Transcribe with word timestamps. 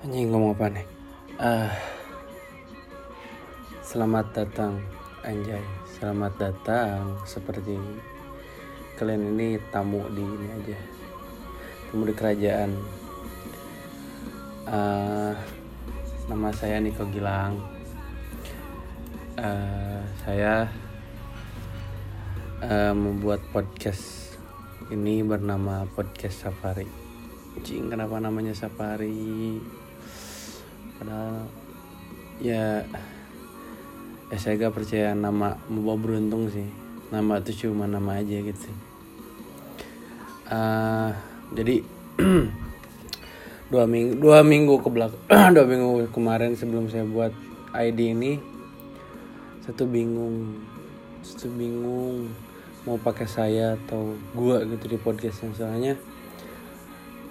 Anjing 0.00 0.32
ngomong 0.32 0.56
apa 0.56 0.72
nih? 0.72 0.86
Ah, 1.36 1.68
selamat 3.84 4.32
datang 4.32 4.80
Anjay. 5.20 5.60
Selamat 5.92 6.32
datang. 6.40 7.20
Seperti 7.28 7.76
kalian 8.96 9.36
ini 9.36 9.60
tamu 9.68 10.00
di 10.08 10.24
ini 10.24 10.48
aja. 10.56 10.78
Tamu 11.92 12.08
di 12.08 12.16
kerajaan. 12.16 12.72
Ah, 14.64 15.36
Nama 16.32 16.48
saya 16.56 16.80
Niko 16.80 17.04
Gilang. 17.12 17.60
Ah, 19.36 20.00
Saya 20.24 20.64
ah, 22.64 22.96
Membuat 22.96 23.44
podcast 23.52 24.32
Ini 24.88 25.28
bernama 25.28 25.84
Podcast 25.92 26.48
Safari. 26.48 26.88
Cing, 27.60 27.92
kenapa 27.92 28.16
namanya 28.16 28.56
Safari? 28.56 29.60
Padahal 31.00 31.48
ya 32.44 32.84
ya 34.28 34.36
saya 34.36 34.60
gak 34.60 34.76
percaya 34.76 35.16
nama 35.16 35.56
membawa 35.72 35.96
beruntung 35.96 36.52
sih. 36.52 36.68
Nama 37.08 37.40
itu 37.40 37.66
cuma 37.66 37.88
nama 37.88 38.20
aja 38.20 38.36
gitu. 38.36 38.68
Uh, 40.50 41.16
jadi 41.56 41.80
dua 43.72 43.86
minggu 43.86 44.18
dua 44.18 44.42
minggu 44.42 44.82
ke 44.82 44.88
belakang 44.90 45.22
dua 45.56 45.64
minggu 45.64 46.10
kemarin 46.10 46.58
sebelum 46.58 46.90
saya 46.90 47.06
buat 47.06 47.30
ID 47.70 48.18
ini 48.18 48.32
satu 49.62 49.86
bingung 49.86 50.58
satu 51.22 51.46
bingung 51.54 52.34
mau 52.82 52.98
pakai 52.98 53.30
saya 53.30 53.78
atau 53.78 54.18
gua 54.34 54.66
gitu 54.66 54.90
di 54.90 54.98
podcastnya 54.98 55.54
soalnya 55.54 55.94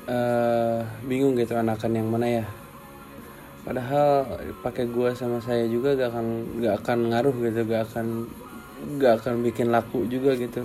uh, 0.07 0.79
bingung 1.03 1.35
gitu 1.35 1.59
anakan 1.59 1.99
yang 1.99 2.07
mana 2.07 2.27
ya 2.39 2.45
padahal 3.67 4.25
pakai 4.63 4.87
gua 4.87 5.11
sama 5.11 5.43
saya 5.43 5.67
juga 5.67 5.95
gak 5.95 6.09
akan 6.15 6.27
gak 6.63 6.75
akan 6.83 6.99
ngaruh 7.11 7.35
gitu 7.43 7.61
gak 7.67 7.83
akan 7.91 8.07
gak 8.97 9.13
akan 9.23 9.33
bikin 9.43 9.67
laku 9.69 10.07
juga 10.07 10.35
gitu. 10.39 10.63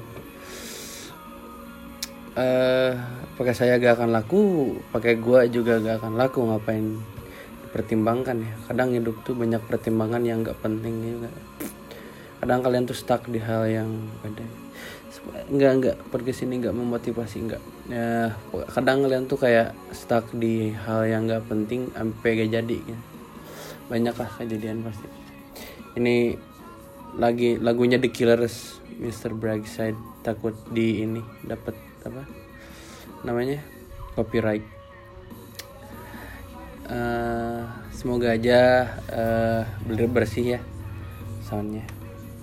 Eh 2.34 2.92
pakai 3.38 3.54
saya 3.54 3.78
gak 3.78 3.98
akan 3.98 4.10
laku 4.14 4.74
pakai 4.94 5.18
gua 5.18 5.46
juga 5.46 5.78
gak 5.82 6.02
akan 6.02 6.14
laku 6.18 6.40
ngapain 6.46 6.98
dipertimbangkan 7.66 8.36
ya? 8.42 8.52
Kadang 8.70 8.94
hidup 8.94 9.18
tuh 9.26 9.34
banyak 9.34 9.62
pertimbangan 9.66 10.22
yang 10.22 10.46
gak 10.46 10.58
penting 10.62 11.02
juga. 11.02 11.30
Kadang 12.38 12.60
kalian 12.62 12.84
tuh 12.86 12.94
stuck 12.98 13.26
di 13.26 13.42
hal 13.42 13.66
yang 13.66 13.90
ada 14.22 14.63
enggak 15.48 15.72
enggak 15.78 15.96
pergi 16.10 16.32
sini 16.32 16.60
enggak 16.60 16.74
memotivasi 16.76 17.36
enggak 17.46 17.62
ya 17.88 18.32
kadang 18.72 19.04
kalian 19.04 19.24
tuh 19.28 19.38
kayak 19.38 19.76
stuck 19.92 20.26
di 20.34 20.72
hal 20.72 21.06
yang 21.06 21.28
enggak 21.28 21.44
penting 21.46 21.92
sampai 21.92 22.30
gak 22.44 22.50
jadi 22.50 22.78
ya. 22.80 22.98
banyak 23.84 24.16
lah 24.16 24.30
kejadian 24.40 24.80
pasti. 24.80 25.08
Ini 26.00 26.34
lagi 27.20 27.60
lagunya 27.60 28.00
The 28.00 28.08
Killers 28.08 28.80
Mr. 28.96 29.36
Brightside 29.36 30.24
takut 30.24 30.56
di 30.72 31.04
ini 31.04 31.20
dapat 31.44 31.76
apa 32.02 32.24
namanya? 33.28 33.60
Copyright. 34.16 34.64
Uh, 36.84 37.64
semoga 37.92 38.36
aja 38.36 38.88
uh, 39.12 40.08
bersih 40.08 40.58
ya 40.58 40.60
soundnya. 41.44 41.84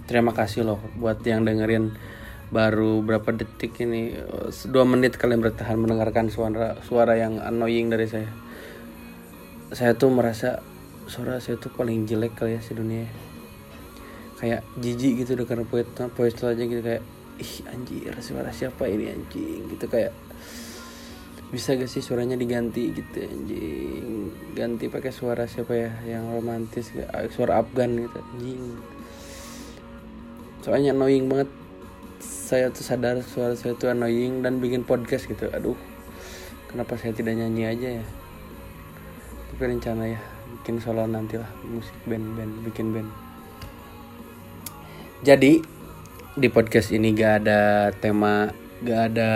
Terima 0.06 0.34
kasih 0.34 0.62
loh 0.62 0.82
buat 0.98 1.26
yang 1.26 1.42
dengerin 1.42 1.94
baru 2.52 3.00
berapa 3.00 3.32
detik 3.32 3.80
ini 3.80 4.12
dua 4.68 4.84
menit 4.84 5.16
kalian 5.16 5.40
bertahan 5.40 5.80
mendengarkan 5.80 6.28
suara 6.28 6.76
suara 6.84 7.16
yang 7.16 7.40
annoying 7.40 7.88
dari 7.88 8.12
saya. 8.12 8.28
Saya 9.72 9.96
tuh 9.96 10.12
merasa 10.12 10.60
suara 11.08 11.40
saya 11.40 11.56
tuh 11.56 11.72
paling 11.72 12.04
jelek 12.04 12.36
kali 12.36 12.60
ya 12.60 12.62
sedunia 12.62 13.08
kayak 14.42 14.66
jijik 14.82 15.24
gitu 15.24 15.38
dengan 15.38 15.70
voice 15.70 15.94
voice 16.18 16.42
aja 16.44 16.64
gitu 16.66 16.82
kayak 16.82 17.06
ih 17.40 17.54
anjir 17.72 18.14
suara 18.20 18.52
siapa 18.52 18.84
ini 18.92 19.16
anjing? 19.16 19.72
Gitu 19.72 19.86
kayak 19.88 20.12
bisa 21.56 21.76
gak 21.80 21.88
sih 21.88 22.04
suaranya 22.04 22.36
diganti? 22.36 22.92
Gitu 22.92 23.18
anjing. 23.22 24.34
Ganti 24.60 24.92
pakai 24.92 25.16
suara 25.16 25.48
siapa 25.48 25.72
ya 25.72 25.92
yang 26.04 26.28
romantis 26.36 26.92
suara 27.32 27.64
Afgan 27.64 27.96
gitu 27.96 28.18
anjing. 28.20 28.64
Soalnya 30.68 30.92
annoying 30.92 31.32
banget 31.32 31.61
saya 32.22 32.70
tuh 32.70 32.86
sadar 32.86 33.18
suara 33.26 33.58
saya 33.58 33.74
tuh 33.74 33.90
annoying 33.90 34.46
dan 34.46 34.62
bikin 34.62 34.86
podcast 34.86 35.26
gitu. 35.26 35.50
Aduh 35.50 35.76
kenapa 36.70 36.96
saya 36.96 37.12
tidak 37.12 37.36
nyanyi 37.36 37.68
aja 37.68 37.90
ya? 38.00 38.06
Tapi 39.52 39.62
rencana 39.68 40.08
ya 40.08 40.22
bikin 40.62 40.78
solo 40.78 41.04
nanti 41.10 41.42
lah 41.42 41.50
musik 41.66 41.96
band 42.06 42.38
band 42.38 42.54
bikin 42.64 42.94
band. 42.94 43.10
Jadi 45.22 45.62
di 46.32 46.48
podcast 46.48 46.96
ini 46.96 47.12
gak 47.12 47.44
ada 47.44 47.92
tema 47.92 48.48
gak 48.82 49.02
ada 49.12 49.32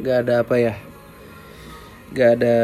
gak 0.00 0.16
ada 0.26 0.34
apa 0.42 0.54
ya? 0.56 0.74
Gak 2.10 2.30
ada 2.40 2.58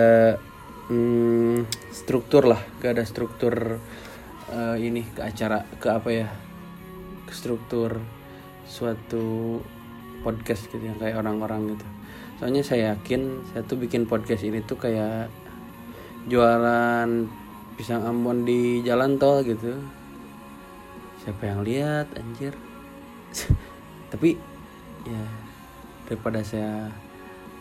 hmm, 0.90 1.68
struktur 1.94 2.50
lah 2.50 2.60
gak 2.82 2.98
ada 2.98 3.04
struktur 3.06 3.78
uh, 4.50 4.76
ini 4.78 5.06
ke 5.06 5.20
acara 5.22 5.66
ke 5.78 5.88
apa 5.92 6.10
ya? 6.10 6.28
Struktur 7.30 8.15
suatu 8.66 9.58
podcast 10.20 10.66
gitu 10.68 10.82
yang 10.82 10.98
kayak 10.98 11.22
orang-orang 11.22 11.74
gitu. 11.74 11.86
Soalnya 12.36 12.62
saya 12.66 12.82
yakin 12.92 13.46
saya 13.48 13.62
tuh 13.64 13.80
bikin 13.80 14.04
podcast 14.04 14.44
ini 14.44 14.60
tuh 14.60 14.76
kayak 14.76 15.32
jualan 16.28 17.08
pisang 17.78 18.02
ambon 18.04 18.44
di 18.44 18.82
jalan 18.82 19.16
tol 19.16 19.40
gitu. 19.46 19.78
Siapa 21.22 21.42
yang 21.46 21.62
lihat 21.62 22.10
anjir. 22.18 22.52
Tapi 24.12 24.36
ya 25.06 25.24
daripada 26.10 26.42
saya 26.42 26.90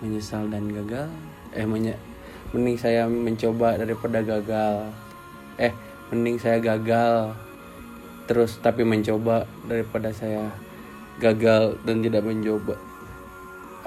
menyesal 0.02 0.50
dan 0.52 0.70
gagal 0.70 1.10
eh 1.56 1.66
menye 1.66 1.96
mending 2.52 2.78
saya 2.78 3.08
mencoba 3.08 3.78
daripada 3.80 4.20
gagal. 4.26 4.92
Eh 5.56 5.72
mending 6.12 6.38
saya 6.38 6.60
gagal 6.60 7.34
terus 8.26 8.58
tapi 8.58 8.82
mencoba 8.82 9.46
daripada 9.70 10.10
saya 10.10 10.50
gagal 11.20 11.80
dan 11.88 12.03
tidak 12.03 12.28
mencoba. 12.28 12.76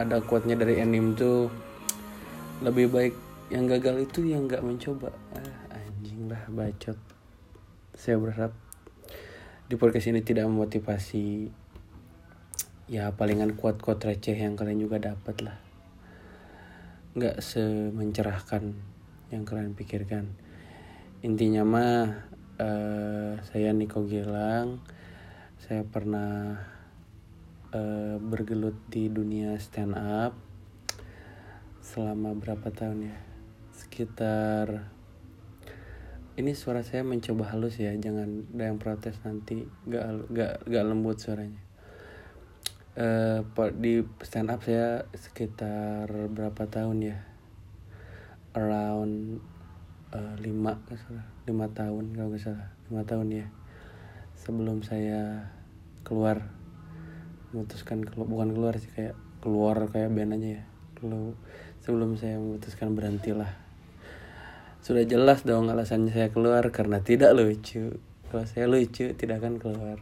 Ada 0.00 0.22
quote-nya 0.24 0.56
dari 0.56 0.80
anim 0.80 1.12
tuh 1.12 1.52
lebih 2.64 2.88
baik 2.88 3.14
yang 3.52 3.68
gagal 3.68 4.08
itu 4.08 4.28
yang 4.28 4.48
nggak 4.48 4.64
mencoba. 4.64 5.12
Ah, 5.36 5.76
anjing 5.76 6.28
lah 6.28 6.42
bacot. 6.48 6.96
Saya 7.92 8.16
berharap 8.16 8.52
di 9.68 9.76
podcast 9.76 10.08
ini 10.08 10.24
tidak 10.24 10.48
memotivasi 10.48 11.52
ya 12.88 13.12
palingan 13.12 13.52
quote-quote 13.52 14.08
receh 14.08 14.36
yang 14.36 14.56
kalian 14.56 14.80
juga 14.80 14.96
dapat 15.12 15.36
lah. 15.44 15.58
Nggak 17.12 17.44
semencerahkan 17.44 18.72
yang 19.28 19.44
kalian 19.44 19.76
pikirkan. 19.76 20.32
Intinya 21.20 21.66
mah 21.66 22.00
uh, 22.56 23.32
saya 23.44 23.74
Niko 23.76 24.06
Gilang. 24.08 24.80
Saya 25.58 25.84
pernah 25.84 26.56
uh, 27.74 28.16
bergelut 28.20 28.76
di 28.88 29.12
dunia 29.12 29.56
stand 29.60 29.96
up 29.96 30.36
selama 31.84 32.36
berapa 32.36 32.68
tahun 32.72 33.12
ya? 33.12 33.16
Sekitar 33.72 34.92
ini 36.38 36.54
suara 36.54 36.86
saya 36.86 37.02
mencoba 37.02 37.50
halus 37.50 37.82
ya 37.82 37.90
jangan 37.98 38.46
ada 38.54 38.70
yang 38.70 38.78
protes 38.78 39.18
nanti 39.26 39.66
gak 39.90 40.30
gak 40.30 40.62
gak 40.68 40.84
lembut 40.86 41.18
suaranya. 41.18 41.60
Uh, 42.98 43.46
di 43.78 44.02
stand 44.26 44.50
up 44.50 44.62
saya 44.62 45.06
sekitar 45.14 46.08
berapa 46.30 46.66
tahun 46.68 46.98
ya? 47.14 47.18
Around 48.56 49.44
uh, 50.12 50.34
lima 50.40 50.80
lima 51.44 51.66
tahun 51.72 52.16
kalau 52.16 52.28
nggak 52.32 52.42
salah 52.42 52.68
lima 52.88 53.02
tahun 53.04 53.28
ya 53.44 53.46
sebelum 54.38 54.80
saya 54.80 55.52
keluar 56.04 56.57
memutuskan 57.54 58.04
keluar 58.04 58.28
bukan 58.28 58.48
keluar 58.52 58.74
sih 58.76 58.90
kayak 58.92 59.14
keluar 59.40 59.76
kayak 59.88 60.10
band 60.12 60.36
aja 60.36 60.48
ya. 60.60 60.62
Kalau 60.98 61.36
sebelum 61.82 62.18
saya 62.18 62.36
memutuskan 62.36 62.92
berhenti 62.92 63.32
lah. 63.32 63.54
Sudah 64.82 65.04
jelas 65.04 65.42
dong 65.42 65.68
alasannya 65.68 66.12
saya 66.14 66.28
keluar 66.32 66.64
karena 66.74 67.02
tidak 67.02 67.34
lucu. 67.34 67.98
Kalau 68.28 68.44
saya 68.44 68.68
lucu 68.68 69.14
tidak 69.16 69.44
akan 69.44 69.60
keluar. 69.60 69.98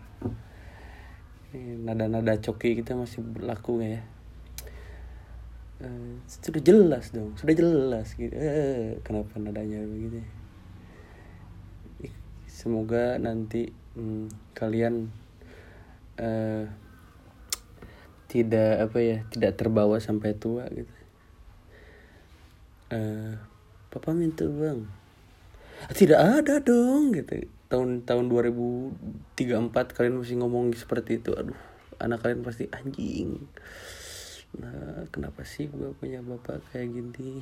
Nada-nada 1.56 2.36
coki 2.36 2.76
kita 2.80 2.98
masih 2.98 3.24
berlaku 3.24 3.80
ya? 3.80 4.02
Uh, 5.76 6.16
sudah 6.24 6.64
jelas 6.64 7.12
dong 7.12 7.36
sudah 7.36 7.52
jelas 7.52 8.16
gitu. 8.16 8.32
Uh, 8.32 8.96
kenapa 9.04 9.36
nadanya 9.36 9.84
begitu 9.84 10.24
semoga 12.56 13.20
nanti 13.20 13.68
hmm, 13.94 14.32
kalian 14.56 15.12
uh, 16.16 16.64
tidak 18.36 18.84
apa 18.84 18.98
ya 19.00 19.18
tidak 19.32 19.56
terbawa 19.56 19.96
sampai 19.96 20.36
tua 20.36 20.68
gitu. 20.68 20.92
Uh, 22.92 23.40
papa 23.88 24.12
minta 24.12 24.44
uang. 24.44 24.84
Tidak 25.96 26.20
ada 26.20 26.60
dong 26.60 27.16
gitu. 27.16 27.48
Tahun 27.72 28.04
tahun 28.04 28.28
2034 28.28 29.96
kalian 29.96 30.20
masih 30.20 30.36
ngomong 30.44 30.76
seperti 30.76 31.18
itu. 31.24 31.32
Aduh 31.32 31.56
anak 32.00 32.24
kalian 32.24 32.44
pasti 32.44 32.68
anjing. 32.68 33.40
Nah 34.60 35.08
kenapa 35.08 35.44
sih 35.48 35.68
gue 35.68 35.92
punya 35.96 36.20
bapak 36.20 36.60
kayak 36.72 36.92
gini? 36.92 37.40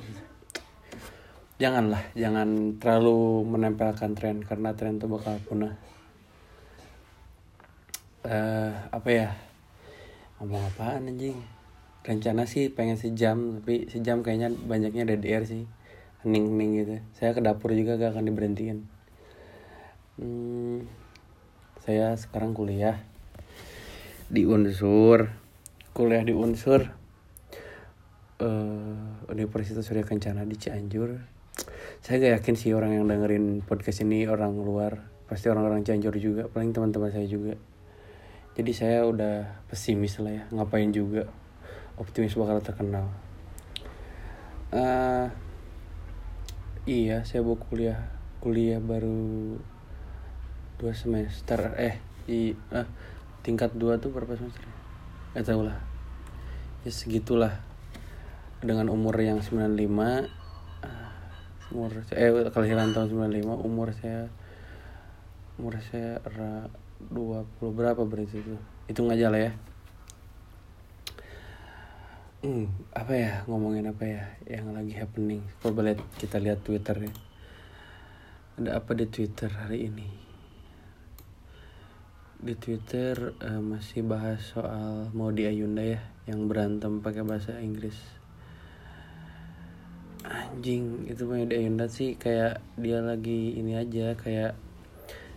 Janganlah 1.55 2.03
jangan 2.15 2.79
terlalu 2.79 3.47
menempelkan 3.47 4.11
tren 4.15 4.43
karena 4.43 4.75
tren 4.75 4.99
itu 4.99 5.07
bakal 5.07 5.39
punah. 5.47 5.75
Uh, 8.25 8.73
apa 8.89 9.09
ya 9.13 9.29
ngomong 10.39 10.63
apaan 10.73 11.07
anjing? 11.07 11.39
Rencana 12.05 12.45
sih 12.45 12.69
pengen 12.69 12.99
sejam 12.99 13.59
tapi 13.61 13.89
sejam 13.89 14.21
kayaknya 14.21 14.51
banyaknya 14.53 15.07
DDR 15.07 15.47
sih. 15.47 15.65
Hening-hening 16.21 16.71
gitu. 16.81 16.95
Saya 17.17 17.33
ke 17.33 17.41
dapur 17.41 17.73
juga 17.73 17.97
gak 17.97 18.17
akan 18.17 18.25
diberhentiin. 18.29 18.77
Hmm, 20.21 20.87
saya 21.81 22.13
sekarang 22.17 22.57
kuliah 22.57 23.01
di 24.29 24.43
Unsur. 24.43 25.31
Kuliah 25.95 26.27
di 26.27 26.35
Unsur 26.35 26.91
uh, 28.41 29.29
Universitas 29.31 29.85
Surya 29.85 30.03
Kencana 30.03 30.43
di 30.43 30.57
Cianjur. 30.59 31.19
Saya 32.03 32.15
gak 32.21 32.33
yakin 32.41 32.55
sih 32.59 32.71
orang 32.75 32.99
yang 32.99 33.05
dengerin 33.07 33.63
podcast 33.63 34.03
ini 34.03 34.27
orang 34.27 34.53
luar. 34.59 35.09
Pasti 35.25 35.49
orang-orang 35.49 35.81
Cianjur 35.81 36.13
juga 36.21 36.45
paling 36.51 36.69
teman-teman 36.75 37.09
saya 37.09 37.25
juga 37.25 37.57
jadi 38.55 38.71
saya 38.71 38.99
udah 39.03 39.67
pesimis 39.67 40.15
lah 40.23 40.31
ya 40.31 40.43
ngapain 40.55 40.87
juga 40.95 41.27
optimis 41.99 42.39
bakal 42.39 42.63
terkenal. 42.63 43.11
Uh, 44.71 45.27
iya 46.87 47.23
saya 47.27 47.43
mau 47.43 47.59
kuliah 47.59 48.11
kuliah 48.39 48.79
baru 48.79 49.59
dua 50.79 50.93
semester. 50.95 51.75
Eh 51.75 51.99
i 52.31 52.55
uh, 52.71 52.87
tingkat 53.43 53.75
dua 53.75 53.99
tuh 53.99 54.09
berapa 54.09 54.39
semester 54.39 54.63
Gak 55.35 55.51
tau 55.51 55.67
lah. 55.67 55.75
Ya 56.87 56.91
segitulah 56.95 57.59
dengan 58.63 58.87
umur 58.87 59.19
yang 59.19 59.43
95 59.43 59.51
uh, 59.51 60.25
umur 61.75 61.91
eh 62.15 62.31
kelahiran 62.55 62.95
tahun 62.95 63.35
95 63.35 63.67
umur 63.67 63.91
saya 63.99 64.31
umur 65.59 65.75
saya 65.91 66.23
20 67.11 67.75
berapa 67.75 68.01
berarti 68.03 68.39
itu 68.39 68.55
hitung 68.87 69.09
aja 69.11 69.27
lah 69.33 69.41
ya. 69.49 69.51
Hmm, 72.45 72.69
apa 72.93 73.13
ya? 73.17 73.31
Ngomongin 73.49 73.89
apa 73.89 74.05
ya? 74.05 74.23
Yang 74.45 74.67
lagi 74.69 74.93
happening. 74.93 75.41
Coba 75.65 75.81
lihat 75.81 75.99
kita 76.21 76.37
lihat 76.37 76.61
twitter 76.61 77.09
ya. 77.09 77.13
Ada 78.61 78.77
apa 78.77 78.93
di 78.93 79.09
twitter 79.09 79.49
hari 79.49 79.89
ini? 79.89 80.07
Di 82.35 82.53
Twitter 82.53 83.33
uh, 83.41 83.57
masih 83.57 84.05
bahas 84.05 84.37
soal 84.53 85.09
Modi 85.17 85.49
Ayunda 85.49 85.81
ya 85.81 85.97
yang 86.29 86.45
berantem 86.45 87.01
pakai 87.01 87.25
bahasa 87.25 87.57
Inggris. 87.57 87.97
Anjing 90.21 91.09
itu 91.09 91.25
Modi 91.25 91.57
Ayunda 91.57 91.89
sih 91.89 92.13
kayak 92.13 92.61
dia 92.77 93.01
lagi 93.01 93.57
ini 93.57 93.73
aja 93.73 94.13
kayak 94.13 94.53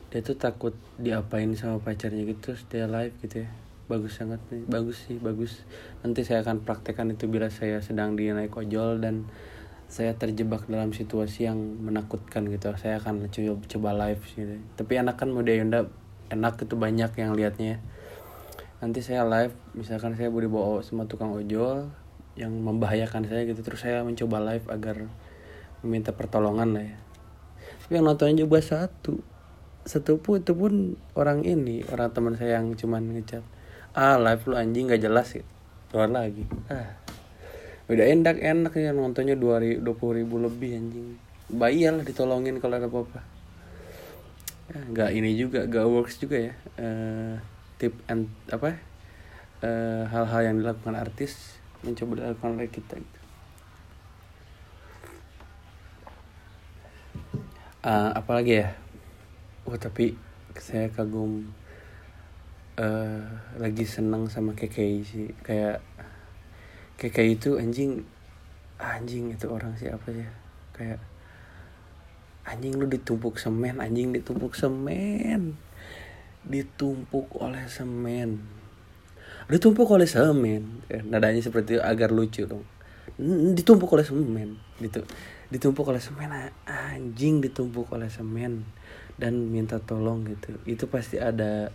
dia 0.09 0.25
tuh 0.25 0.41
takut 0.41 0.73
diapain 0.97 1.53
sama 1.53 1.85
pacarnya 1.85 2.25
gitu 2.25 2.57
dia 2.73 2.89
live 2.89 3.13
gitu 3.21 3.45
ya. 3.45 3.49
Bagus 3.89 4.17
sangat 4.17 4.41
nih 4.49 4.65
bagus 4.65 5.05
sih 5.05 5.21
bagus. 5.21 5.65
Nanti 6.01 6.25
saya 6.25 6.41
akan 6.41 6.65
praktekkan 6.65 7.13
itu 7.13 7.29
bila 7.29 7.53
saya 7.53 7.85
sedang 7.85 8.17
di 8.17 8.33
naik 8.33 8.57
ojol 8.57 9.05
dan 9.05 9.29
saya 9.89 10.17
terjebak 10.17 10.69
dalam 10.69 10.93
situasi 10.97 11.49
yang 11.49 11.61
menakutkan 11.61 12.49
gitu. 12.49 12.73
Saya 12.81 13.01
akan 13.01 13.29
coba, 13.29 13.65
coba 13.69 13.91
live 14.09 14.23
gitu. 14.33 14.57
Tapi 14.81 14.93
anak 14.97 15.21
kan 15.21 15.29
Modi 15.29 15.61
Ayunda 15.61 15.89
enak 16.33 16.61
itu 16.65 16.77
banyak 16.77 17.13
yang 17.17 17.37
liatnya. 17.37 17.81
Nanti 18.81 19.05
saya 19.05 19.29
live 19.29 19.53
misalkan 19.77 20.17
saya 20.17 20.33
boleh 20.33 20.49
bawa 20.49 20.81
sama 20.81 21.05
tukang 21.05 21.37
ojol 21.37 21.89
yang 22.39 22.53
membahayakan 22.55 23.29
saya 23.29 23.45
gitu 23.45 23.61
terus 23.61 23.85
saya 23.85 24.01
mencoba 24.07 24.41
live 24.41 24.65
agar 24.73 25.05
meminta 25.85 26.17
pertolongan 26.17 26.73
lah 26.73 26.85
ya. 26.97 26.97
Tapi 27.85 27.93
yang 28.01 28.09
nontonnya 28.09 28.45
juga 28.45 28.61
satu 28.65 29.38
satu 29.89 30.21
pun 30.21 30.45
itu 30.45 30.53
pun 30.53 31.01
orang 31.17 31.49
ini 31.49 31.81
orang 31.89 32.13
teman 32.13 32.37
saya 32.37 32.61
yang 32.61 32.77
cuman 32.77 33.17
ngecat 33.17 33.41
ah 33.97 34.21
live 34.21 34.45
lu 34.45 34.55
anjing 34.61 34.93
gak 34.93 35.01
jelas 35.01 35.33
gitu 35.33 35.49
keluar 35.89 36.13
lagi. 36.13 36.45
Ah 36.69 36.93
udah 37.89 38.05
enak 38.05 38.37
enak 38.45 38.77
ya 38.77 38.93
nontonnya 38.93 39.33
dua 39.33 39.81
puluh 39.97 40.21
ribu 40.21 40.37
lebih 40.37 40.77
anjing. 40.77 41.17
Bayar 41.49 41.97
lah 41.97 42.05
ditolongin 42.05 42.61
kalau 42.61 42.77
ada 42.77 42.93
apa-apa. 42.93 43.25
Nggak 44.69 45.11
ini 45.17 45.33
juga 45.33 45.65
nggak 45.65 45.89
works 45.89 46.21
juga 46.21 46.53
ya 46.53 46.55
uh, 46.77 47.41
tip 47.81 47.97
and 48.13 48.29
apa 48.53 48.77
uh, 49.65 50.05
hal-hal 50.13 50.53
yang 50.53 50.61
dilakukan 50.61 50.93
artis 50.93 51.57
mencoba 51.81 52.21
dilakukan 52.21 52.61
oleh 52.61 52.69
kita 52.69 53.01
gitu. 53.01 53.21
Uh, 57.81 58.13
apalagi 58.13 58.61
ya 58.61 58.77
oh 59.69 59.77
tapi 59.77 60.17
saya 60.57 60.89
kagum 60.89 61.53
uh, 62.81 63.29
lagi 63.61 63.85
senang 63.85 64.33
sama 64.33 64.57
KKI 64.57 65.05
sih. 65.05 65.29
Kayak 65.45 65.85
KKI 66.97 67.37
itu 67.37 67.61
anjing 67.61 68.09
anjing 68.81 69.35
itu 69.35 69.47
orang 69.51 69.75
siapa 69.75 70.07
sih 70.15 70.23
kayak 70.71 71.03
anjing 72.47 72.79
lu 72.79 72.87
ditumpuk 72.87 73.35
semen 73.35 73.83
anjing 73.83 74.15
ditumpuk 74.15 74.55
semen 74.55 75.59
ditumpuk 76.47 77.27
oleh 77.43 77.67
semen 77.67 78.47
ditumpuk 79.49 79.89
oleh 79.89 80.05
semen. 80.05 80.85
Eh, 80.93 81.01
nadanya 81.01 81.41
seperti 81.41 81.81
itu 81.81 81.83
agar 81.83 82.13
lucu 82.13 82.45
dong. 82.45 82.69
Ditumpuk 83.57 83.89
oleh 83.97 84.05
semen 84.05 84.61
gitu. 84.79 85.01
Ditumpuk 85.49 85.89
oleh 85.89 85.99
semen 85.99 86.29
anjing 86.69 87.41
ditumpuk 87.41 87.89
oleh 87.97 88.13
semen 88.13 88.69
dan 89.19 89.51
minta 89.51 89.83
tolong 89.83 90.25
gitu. 90.25 90.57
Itu 90.65 90.87
pasti 90.87 91.19
ada 91.19 91.75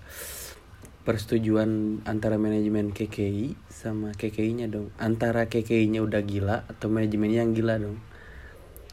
persetujuan 1.03 2.01
antara 2.07 2.39
manajemen 2.39 2.95
KKI 2.95 3.59
sama 3.67 4.15
KKI-nya 4.15 4.71
dong. 4.71 4.95
Antara 4.95 5.51
KKI-nya 5.51 5.99
udah 5.99 6.23
gila 6.23 6.63
atau 6.71 6.87
manajemennya 6.87 7.43
yang 7.43 7.51
gila 7.51 7.75
dong. 7.75 7.99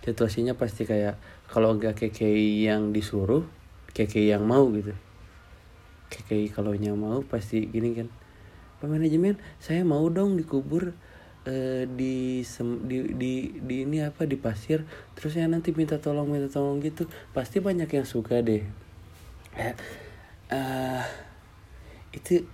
Situasinya 0.03 0.59
pasti 0.59 0.85
kayak 0.85 1.17
kalau 1.47 1.79
enggak 1.79 1.95
KKI 1.95 2.67
yang 2.67 2.91
disuruh 2.91 3.47
KKI 3.95 4.35
yang 4.35 4.43
mau 4.43 4.67
gitu. 4.75 4.91
KKI 6.11 6.51
kalau 6.51 6.75
yang 6.75 6.99
mau 6.99 7.23
pasti 7.23 7.71
gini 7.71 7.95
kan 7.95 8.11
Pak 8.83 8.89
manajemen 8.91 9.39
saya 9.63 9.87
mau 9.87 10.09
dong 10.11 10.35
dikubur 10.35 10.97
uh, 11.47 11.85
di, 11.87 12.43
sem, 12.43 12.85
di 12.85 13.15
di 13.17 13.33
di 13.61 13.77
ini 13.87 14.03
apa 14.05 14.27
di 14.27 14.37
pasir 14.37 14.85
terus 15.17 15.37
saya 15.37 15.47
nanti 15.47 15.73
minta 15.73 16.01
tolong 16.01 16.29
minta 16.29 16.49
tolong 16.51 16.81
gitu 16.81 17.07
pasti 17.37 17.63
banyak 17.63 17.89
yang 17.89 18.07
suka 18.09 18.41
deh. 18.41 18.65
Ya, 19.57 19.73
uh, 20.53 21.05
itu 22.13 22.45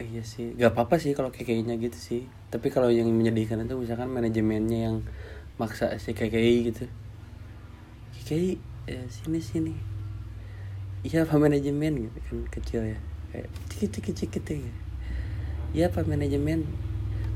iya 0.00 0.22
sih. 0.22 0.54
Gak 0.54 0.76
apa 0.76 0.86
apa 0.88 0.94
sih 1.00 1.16
kalau 1.16 1.30
KKI-nya 1.32 1.78
gitu 1.78 1.98
sih. 1.98 2.22
Tapi 2.50 2.70
kalau 2.70 2.90
yang 2.90 3.10
menyedihkan 3.10 3.64
itu 3.64 3.74
misalkan 3.78 4.10
manajemennya 4.10 4.90
yang 4.90 4.96
maksa 5.56 5.94
si 6.02 6.12
KKI 6.12 6.56
gitu. 6.70 6.84
Kayak 8.24 8.58
eh, 8.88 9.06
sini 9.10 9.40
sini. 9.40 9.74
Iya 11.04 11.28
pak 11.28 11.36
manajemen 11.36 12.08
gitu 12.08 12.18
kan 12.24 12.38
kecil 12.48 12.80
ya. 12.96 12.98
Kayak 13.30 13.48
cekit 13.68 13.90
cekit 14.00 14.16
cekit 14.24 14.44
ya 14.56 14.84
iya 15.74 15.90
pak 15.90 16.06
manajemen 16.06 16.62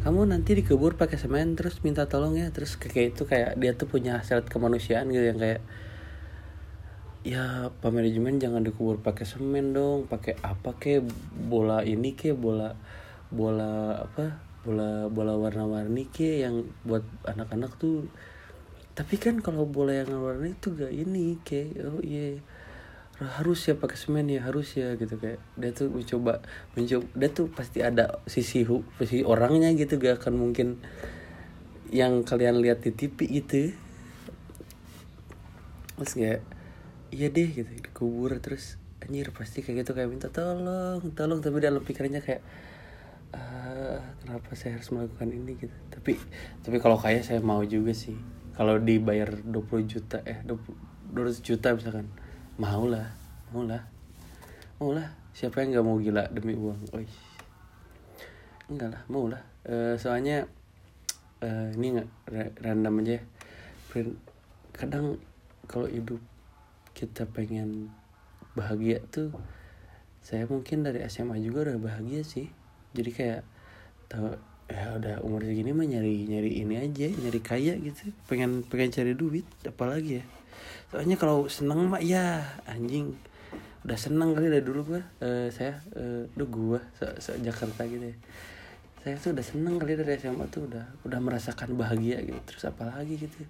kamu 0.04 0.30
nanti 0.30 0.54
dikubur 0.54 0.94
pakai 0.94 1.18
semen 1.18 1.58
terus 1.58 1.82
minta 1.82 2.06
tolong 2.06 2.38
ya. 2.38 2.48
Terus 2.54 2.78
kayak 2.78 3.16
itu 3.16 3.22
kayak 3.26 3.58
dia 3.58 3.72
tuh 3.74 3.90
punya 3.90 4.22
hasrat 4.22 4.46
kemanusiaan 4.46 5.10
gitu 5.10 5.24
yang 5.34 5.40
kayak 5.40 5.60
ya 7.26 7.68
pak 7.68 7.90
manajemen 7.90 8.38
jangan 8.38 8.62
dikubur 8.62 9.02
pakai 9.02 9.26
semen 9.26 9.74
dong. 9.74 10.06
Pakai 10.06 10.38
apa 10.40 10.78
ke 10.78 11.02
bola 11.34 11.82
ini 11.82 12.14
ke 12.14 12.32
bola 12.32 12.78
bola 13.28 14.04
apa? 14.06 14.38
Bola 14.62 15.06
bola 15.10 15.34
warna-warni 15.38 16.10
ke 16.10 16.42
yang 16.42 16.66
buat 16.86 17.02
anak-anak 17.26 17.78
tuh. 17.78 18.06
Tapi 18.98 19.14
kan 19.18 19.38
kalau 19.38 19.62
bola 19.66 19.94
yang 19.94 20.10
warna 20.18 20.50
itu 20.50 20.74
gak 20.74 20.90
ini 20.90 21.38
kayak 21.46 21.86
oh 21.86 22.02
iya 22.02 22.42
harus 23.18 23.66
ya 23.66 23.74
pakai 23.74 23.98
semen 23.98 24.30
ya 24.30 24.46
harus 24.46 24.78
ya 24.78 24.94
gitu 24.94 25.18
kayak 25.18 25.42
dia 25.58 25.74
tuh 25.74 25.90
mencoba 25.90 26.38
mencoba 26.78 27.02
dia 27.18 27.30
tuh 27.34 27.50
pasti 27.50 27.82
ada 27.82 28.22
sisi 28.30 28.62
hu 28.62 28.86
sisi 29.02 29.26
orangnya 29.26 29.74
gitu 29.74 29.98
gak 29.98 30.22
akan 30.22 30.38
mungkin 30.38 30.78
yang 31.90 32.22
kalian 32.22 32.62
lihat 32.62 32.84
di 32.84 32.94
TV 32.94 33.42
gitu. 33.42 33.74
Terus 35.98 36.12
kayak 36.14 36.40
iya 37.10 37.26
deh 37.32 37.48
gitu 37.50 37.66
dikubur 37.66 38.38
terus 38.38 38.78
anjir 39.02 39.34
pasti 39.34 39.66
kayak 39.66 39.82
gitu 39.82 39.98
kayak 39.98 40.12
minta 40.12 40.28
tolong 40.30 41.00
tolong 41.16 41.40
tapi 41.42 41.58
dalam 41.58 41.80
pikirannya 41.82 42.20
kayak 42.20 42.42
uh, 43.32 43.98
kenapa 44.22 44.52
saya 44.54 44.78
harus 44.78 44.94
melakukan 44.94 45.26
ini 45.34 45.58
gitu. 45.58 45.74
Tapi 45.90 46.14
tapi 46.62 46.76
kalau 46.78 46.94
kayak 46.94 47.26
saya 47.26 47.42
mau 47.42 47.66
juga 47.66 47.90
sih. 47.90 48.14
Kalau 48.54 48.78
dibayar 48.82 49.38
20 49.38 49.54
juta 49.86 50.18
eh 50.26 50.42
20, 50.42 51.14
200 51.14 51.46
juta 51.46 51.74
misalkan 51.78 52.10
mau 52.58 52.90
lah 52.90 53.06
mau 53.54 53.62
lah 53.62 53.82
mau 54.82 54.90
lah 54.90 55.06
siapa 55.30 55.62
yang 55.62 55.78
nggak 55.78 55.86
mau 55.86 55.96
gila 56.02 56.26
demi 56.34 56.58
uang? 56.58 56.78
Oish. 56.90 57.18
enggak 58.66 58.90
lah 58.98 59.02
mau 59.06 59.30
lah 59.30 59.42
Eh, 59.68 60.00
soalnya 60.00 60.48
eh, 61.44 61.68
ini 61.76 61.92
nggak 61.92 62.08
ra- 62.32 62.54
random 62.64 63.04
aja 63.04 63.20
ya. 63.20 63.22
Friend, 63.92 64.16
kadang 64.72 65.20
kalau 65.68 65.84
hidup 65.84 66.16
kita 66.96 67.28
pengen 67.28 67.92
bahagia 68.56 69.04
tuh 69.12 69.28
saya 70.24 70.48
mungkin 70.48 70.88
dari 70.88 71.04
SMA 71.04 71.36
juga 71.44 71.68
udah 71.68 71.76
bahagia 71.84 72.24
sih. 72.24 72.48
Jadi 72.96 73.10
kayak 73.12 73.42
tahu 74.08 74.32
ya 74.72 74.96
udah 74.96 75.20
umur 75.20 75.44
segini 75.44 75.76
mah 75.76 75.84
nyari 75.84 76.24
nyari 76.24 76.64
ini 76.64 76.80
aja 76.80 77.12
nyari 77.12 77.40
kaya 77.44 77.76
gitu. 77.76 78.08
Pengen 78.24 78.64
pengen 78.64 78.88
cari 78.88 79.12
duit 79.12 79.44
apalagi 79.68 80.24
ya 80.24 80.24
soalnya 80.88 81.16
kalau 81.20 81.46
seneng 81.50 81.88
mah 81.88 82.02
ya 82.02 82.44
anjing. 82.68 83.16
Udah 83.86 83.96
seneng 83.96 84.36
kali 84.36 84.52
dari 84.52 84.64
dulu 84.64 84.94
gua. 84.94 85.02
Eh, 85.22 85.48
saya 85.54 85.80
eh 85.96 86.28
duh 86.34 86.48
gua 86.50 86.80
se, 86.98 87.06
se 87.22 87.32
Jakarta 87.40 87.86
gitu 87.88 88.10
ya. 88.10 88.16
Saya 89.00 89.14
tuh 89.16 89.30
udah 89.32 89.46
seneng 89.46 89.78
kali 89.78 89.94
dari 89.94 90.18
SMA 90.18 90.44
tuh 90.50 90.68
udah 90.68 90.84
udah 91.06 91.18
merasakan 91.22 91.78
bahagia 91.78 92.20
gitu. 92.20 92.40
Terus 92.44 92.68
apalagi 92.68 93.14
gitu? 93.16 93.46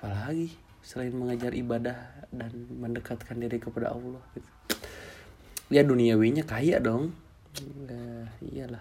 Apalagi 0.00 0.54
selain 0.82 1.12
mengajar 1.12 1.52
ibadah 1.52 2.26
dan 2.32 2.50
mendekatkan 2.72 3.36
diri 3.36 3.60
kepada 3.60 3.92
Allah 3.92 4.22
gitu. 4.32 4.50
Ya 5.68 5.84
duniawinya 5.84 6.48
kaya 6.48 6.80
dong. 6.80 7.12
Nah, 7.84 8.24
iyalah. 8.40 8.80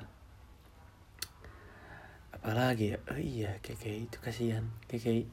Apalagi 2.32 2.96
ya? 2.96 2.98
Oh 3.12 3.20
iya 3.20 3.52
kayak 3.60 3.80
kayak 3.84 3.98
itu 4.08 4.18
kasihan. 4.24 4.66
Kayak 4.88 5.04
kayak 5.04 5.26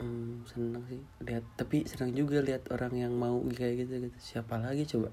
hmm, 0.00 0.46
seneng 0.48 0.84
sih. 0.90 1.02
Lihat 1.22 1.44
tapi 1.54 1.86
senang 1.86 2.14
juga 2.14 2.42
lihat 2.42 2.70
orang 2.74 2.94
yang 2.94 3.12
mau 3.14 3.38
kayak 3.50 3.86
gitu 3.86 4.10
gitu. 4.10 4.18
Siapa 4.18 4.58
lagi 4.58 4.86
coba 4.88 5.10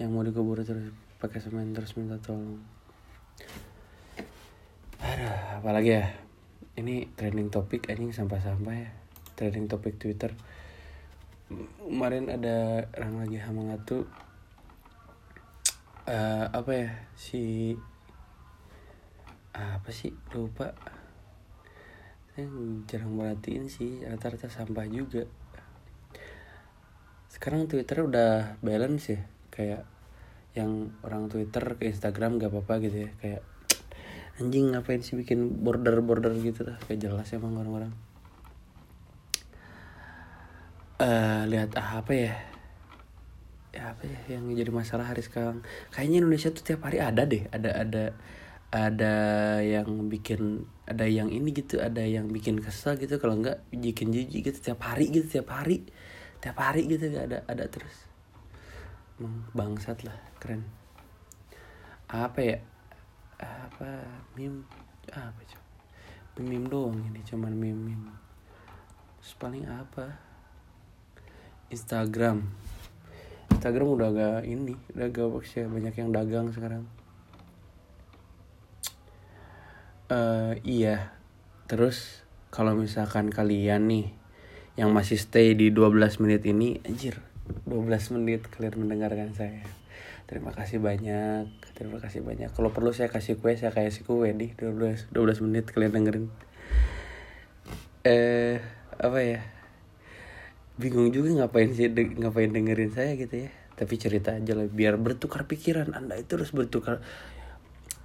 yang 0.00 0.12
mau 0.12 0.24
dikubur 0.24 0.60
terus 0.64 0.90
pakai 1.22 1.38
semen 1.38 1.70
terus 1.70 1.94
minta 1.94 2.18
tolong? 2.18 2.58
Aduh, 5.02 5.62
apalagi 5.62 6.00
ya? 6.00 6.06
Ini 6.72 7.12
trending 7.12 7.52
topik 7.52 7.92
anjing 7.92 8.16
sampah-sampah 8.16 8.74
ya. 8.74 8.90
Trending 9.36 9.68
topik 9.68 10.00
Twitter. 10.00 10.32
Kemarin 11.52 12.32
ada 12.32 12.88
orang 12.96 13.28
lagi 13.28 13.36
hamangatu 13.36 14.08
eh 16.08 16.46
apa 16.48 16.70
ya? 16.72 16.88
Si 17.12 17.76
apa 19.52 19.90
sih? 19.92 20.16
Lupa 20.32 20.72
saya 22.32 22.48
jarang 22.88 23.12
merhatiin 23.12 23.68
sih 23.68 24.00
rata-rata 24.08 24.48
sampah 24.48 24.88
juga. 24.88 25.28
Sekarang 27.28 27.68
Twitter 27.68 28.08
udah 28.08 28.56
balance 28.64 29.12
ya 29.12 29.20
kayak 29.52 29.84
yang 30.56 30.96
orang 31.04 31.28
Twitter 31.28 31.76
ke 31.76 31.92
Instagram 31.92 32.40
gak 32.40 32.48
apa-apa 32.48 32.80
gitu 32.88 33.04
ya 33.04 33.10
kayak 33.20 33.42
anjing 34.40 34.72
ngapain 34.72 35.04
sih 35.04 35.12
bikin 35.20 35.60
border 35.60 36.00
border 36.00 36.32
gitu 36.40 36.64
lah 36.64 36.80
kayak 36.88 37.04
jelas 37.04 37.28
emang 37.36 37.52
orang-orang. 37.52 37.92
Eh 40.96 41.42
lihat 41.52 41.76
ah, 41.76 42.00
apa 42.00 42.12
ya? 42.16 42.32
Ya 43.76 43.92
apa 43.92 44.08
ya 44.08 44.40
yang 44.40 44.48
jadi 44.56 44.72
masalah 44.72 45.12
hari 45.12 45.20
sekarang? 45.20 45.60
Kayaknya 45.92 46.24
Indonesia 46.24 46.48
tuh 46.48 46.64
tiap 46.64 46.80
hari 46.88 46.96
ada 46.96 47.28
deh 47.28 47.44
ada 47.52 47.76
ada 47.76 48.04
ada 48.72 49.14
yang 49.60 50.08
bikin 50.08 50.64
ada 50.92 51.08
yang 51.08 51.32
ini 51.32 51.50
gitu 51.56 51.80
ada 51.80 52.04
yang 52.04 52.28
bikin 52.28 52.60
kesel 52.60 53.00
gitu 53.00 53.16
kalau 53.16 53.40
enggak 53.40 53.64
bikin 53.72 54.12
jijik 54.12 54.52
gitu 54.52 54.58
tiap 54.70 54.84
hari 54.84 55.08
gitu 55.08 55.40
tiap 55.40 55.48
hari 55.48 55.88
tiap 56.44 56.58
hari 56.60 56.84
gitu 56.86 57.08
gak 57.10 57.32
ada 57.32 57.38
ada 57.48 57.64
terus. 57.66 58.06
Emang 59.16 59.46
bangsat 59.56 60.04
lah 60.04 60.18
keren. 60.36 60.66
Apa 62.12 62.40
ya? 62.44 62.58
Apa 63.40 64.06
meme 64.36 64.68
apa 65.10 65.40
coba 65.42 65.66
meme 66.38 66.68
doang 66.70 66.98
ini 67.02 67.20
cuman 67.26 67.52
meme 67.56 67.80
meme 67.92 68.12
terus 69.18 69.34
paling 69.40 69.64
apa? 69.66 70.18
Instagram. 71.72 72.44
Instagram 73.54 73.88
udah 73.96 74.08
agak 74.12 74.38
ini 74.44 74.76
udah 74.92 75.06
agak 75.08 75.28
banyak 75.72 75.94
yang 75.96 76.10
dagang 76.12 76.52
sekarang 76.52 76.84
eh 80.12 80.52
iya. 80.68 81.16
Terus 81.64 82.20
kalau 82.52 82.76
misalkan 82.76 83.32
kalian 83.32 83.88
nih 83.88 84.06
yang 84.76 84.92
masih 84.92 85.16
stay 85.16 85.56
di 85.56 85.72
12 85.72 86.20
menit 86.20 86.44
ini 86.48 86.80
anjir 86.84 87.20
12 87.68 88.12
menit 88.16 88.44
kalian 88.48 88.84
mendengarkan 88.84 89.32
saya. 89.32 89.64
Terima 90.28 90.52
kasih 90.52 90.80
banyak 90.80 91.48
terima 91.76 91.96
kasih 92.00 92.20
banyak. 92.20 92.52
Kalau 92.52 92.72
perlu 92.72 92.92
saya 92.92 93.08
kasih 93.08 93.40
kue 93.40 93.56
saya 93.56 93.72
kasih 93.72 94.04
kue 94.04 94.28
di 94.36 94.52
12 94.52 95.08
12 95.12 95.44
menit 95.44 95.64
kalian 95.72 95.92
dengerin. 95.96 96.26
Eh 98.04 98.60
apa 99.00 99.18
ya? 99.24 99.40
Bingung 100.76 101.12
juga 101.12 101.32
ngapain 101.36 101.72
sih 101.72 101.88
de- 101.92 102.16
ngapain 102.16 102.52
dengerin 102.52 102.92
saya 102.92 103.16
gitu 103.16 103.48
ya. 103.48 103.50
Tapi 103.72 103.94
cerita 103.96 104.36
aja 104.36 104.52
lah 104.52 104.68
biar 104.68 105.00
bertukar 105.00 105.48
pikiran. 105.48 105.96
Anda 105.96 106.20
itu 106.20 106.36
harus 106.36 106.52
bertukar 106.52 107.00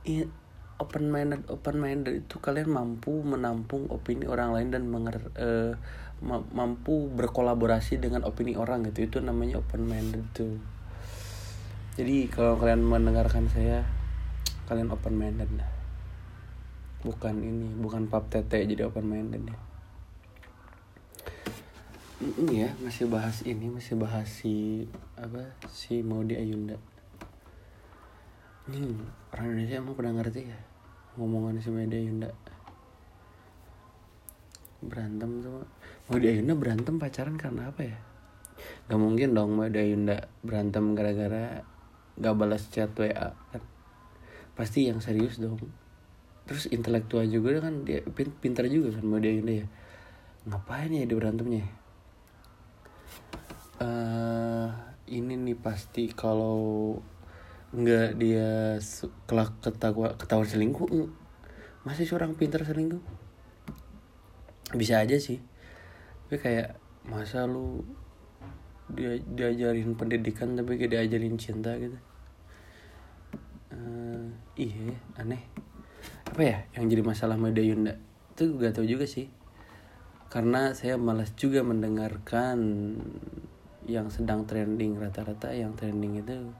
Iya, 0.07 0.31
open 0.77 1.09
minded 1.09 1.43
open 1.49 1.81
minded 1.81 2.25
itu 2.25 2.37
kalian 2.37 2.69
mampu 2.69 3.11
menampung 3.25 3.89
opini 3.89 4.29
orang 4.29 4.53
lain 4.53 4.69
dan 4.69 4.83
menger 4.85 5.17
eh, 5.37 5.73
ma- 6.21 6.49
mampu 6.53 7.09
berkolaborasi 7.13 7.97
dengan 7.97 8.25
opini 8.25 8.53
orang 8.53 8.85
gitu. 8.89 9.09
Itu 9.09 9.17
namanya 9.21 9.61
open 9.61 9.85
minded 9.89 10.25
tuh. 10.37 10.57
Jadi 11.97 12.29
kalau 12.29 12.61
kalian 12.61 12.85
mendengarkan 12.85 13.49
saya 13.49 13.81
kalian 14.69 14.93
open 14.93 15.15
minded 15.17 15.49
bukan 17.05 17.39
ini 17.39 17.71
bukan 17.79 18.11
pap 18.11 18.27
tete 18.27 18.67
jadi 18.67 18.89
open 18.91 19.07
minded 19.07 19.39
ya 19.47 19.57
ini 22.17 22.65
ya 22.65 22.73
masih 22.81 23.05
bahas 23.05 23.45
ini 23.45 23.69
masih 23.69 23.93
bahas 23.93 24.25
si 24.25 24.89
apa 25.13 25.53
si 25.69 26.01
Maudi 26.01 26.33
Ayunda. 26.33 26.73
Ini 28.73 28.89
orang 29.37 29.53
Indonesia 29.53 29.77
emang 29.77 29.93
pernah 29.93 30.13
ngerti 30.17 30.41
ya 30.49 30.59
ngomongan 31.17 31.61
si 31.61 31.69
Maudi 31.69 31.97
Ayunda 31.97 32.29
berantem 34.81 35.41
tuh 35.41 35.65
Maudi 36.09 36.27
Ayunda 36.29 36.53
berantem 36.55 36.95
pacaran 37.01 37.35
karena 37.35 37.67
apa 37.67 37.81
ya? 37.83 37.97
Gak 38.87 38.95
mungkin 38.95 39.35
dong 39.35 39.59
Maudi 39.59 39.75
Ayunda 39.81 40.29
berantem 40.39 40.95
gara-gara 40.95 41.67
gak 42.15 42.35
balas 42.39 42.69
chat 42.71 42.95
WA 42.95 43.35
kan? 43.51 43.61
Pasti 44.55 44.87
yang 44.87 45.03
serius 45.03 45.35
dong. 45.35 45.59
Terus 46.47 46.71
intelektual 46.71 47.27
juga 47.27 47.59
kan 47.59 47.83
dia 47.83 48.01
pin- 48.07 48.31
pintar 48.39 48.71
juga 48.71 48.95
kan 48.95 49.03
Maudi 49.03 49.35
Ayunda 49.35 49.53
ya. 49.65 49.67
Ngapain 50.47 50.95
ya 50.95 51.03
dia 51.03 51.17
berantemnya? 51.19 51.65
Eh 53.83 54.69
ini 55.11 55.35
nih 55.35 55.57
pasti 55.59 56.07
kalau 56.07 56.95
nggak 57.75 58.15
dia 58.15 58.79
kelak 59.27 59.51
ketawa 59.59 60.15
ketahuan 60.15 60.47
selingkuh 60.47 60.87
mm, 60.87 61.09
masih 61.87 62.03
seorang 62.03 62.35
pintar 62.35 62.67
selingkuh. 62.67 62.99
Bisa 64.75 64.99
aja 64.99 65.15
sih. 65.15 65.39
Tapi 66.27 66.35
kayak 66.35 66.75
masa 67.07 67.47
lu 67.47 67.87
dia 68.91 69.19
diajarin 69.19 69.95
pendidikan 69.95 70.55
tapi 70.59 70.75
kayak 70.75 70.99
diajarin 70.99 71.39
cinta 71.39 71.75
gitu? 71.79 71.95
Eh, 73.71 74.27
iya 74.59 74.95
aneh. 75.15 75.39
Apa 76.27 76.41
ya 76.43 76.57
yang 76.75 76.91
jadi 76.91 77.03
masalah 77.07 77.39
Mada 77.39 77.63
Yunda? 77.63 77.95
Itu 78.35 78.59
gak 78.59 78.75
tau 78.75 78.83
juga 78.83 79.07
sih. 79.07 79.31
Karena 80.27 80.75
saya 80.75 80.99
malas 80.99 81.31
juga 81.39 81.63
mendengarkan 81.63 82.59
yang 83.87 84.11
sedang 84.11 84.43
trending 84.43 84.99
rata-rata 84.99 85.55
yang 85.55 85.71
trending 85.79 86.19
itu 86.19 86.51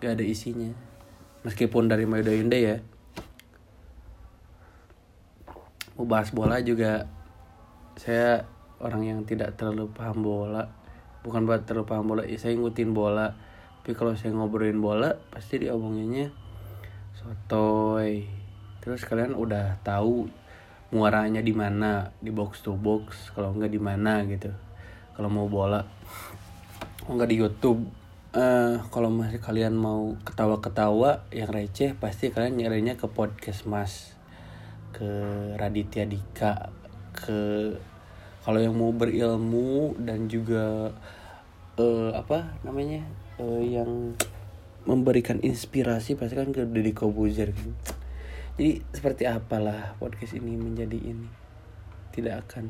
gak 0.00 0.20
ada 0.20 0.24
isinya. 0.24 0.72
Meskipun 1.46 1.86
dari 1.86 2.04
Maida 2.04 2.34
Yunda 2.34 2.58
ya. 2.58 2.76
Mau 5.96 6.04
bahas 6.04 6.28
bola 6.34 6.60
juga 6.60 7.08
saya 7.96 8.44
orang 8.84 9.08
yang 9.08 9.20
tidak 9.24 9.56
terlalu 9.56 9.88
paham 9.94 10.20
bola. 10.20 10.68
Bukan 11.24 11.48
buat 11.48 11.64
terlalu 11.64 11.86
paham 11.88 12.04
bola 12.12 12.22
ya, 12.28 12.36
saya 12.36 12.52
ngikutin 12.58 12.90
bola. 12.92 13.32
Tapi 13.80 13.94
kalau 13.94 14.12
saya 14.18 14.34
ngobrolin 14.34 14.82
bola 14.82 15.14
pasti 15.30 15.62
diomonginnya 15.62 16.34
sotoy. 17.14 18.26
Terus 18.82 19.02
kalian 19.06 19.32
udah 19.32 19.80
tahu 19.82 20.26
muaranya 20.94 21.42
di 21.42 21.50
mana 21.50 22.14
di 22.22 22.30
box 22.30 22.62
to 22.62 22.78
box 22.78 23.34
kalau 23.34 23.54
enggak 23.54 23.72
di 23.72 23.80
mana 23.80 24.22
gitu. 24.26 24.52
Kalau 25.16 25.32
mau 25.32 25.48
bola 25.48 25.82
enggak 27.06 27.30
di 27.30 27.36
YouTube 27.38 28.05
eh 28.36 28.76
kalau 28.92 29.08
masih 29.08 29.40
kalian 29.40 29.72
mau 29.72 30.12
ketawa-ketawa 30.20 31.24
yang 31.32 31.48
receh 31.48 31.96
pasti 31.96 32.28
kalian 32.28 32.60
nyarinya 32.60 33.00
ke 33.00 33.08
podcast 33.08 33.64
Mas. 33.64 34.12
Ke 34.92 35.08
Raditya 35.56 36.04
Dika 36.04 36.68
ke 37.16 37.72
kalau 38.44 38.60
yang 38.60 38.76
mau 38.76 38.92
berilmu 38.92 39.96
dan 39.96 40.28
juga 40.28 40.92
uh, 41.80 42.10
apa 42.12 42.60
namanya 42.60 43.08
uh, 43.40 43.64
yang 43.64 44.12
memberikan 44.84 45.40
inspirasi 45.40 46.20
pasti 46.20 46.36
kan 46.36 46.52
ke 46.52 46.68
Deddy 46.68 46.92
Kobuzer 46.92 47.56
kan? 47.56 47.72
Jadi 48.60 48.84
seperti 48.92 49.24
apalah 49.24 49.96
podcast 49.96 50.36
ini 50.36 50.60
menjadi 50.60 51.00
ini? 51.00 51.28
Tidak 52.12 52.34
akan. 52.36 52.64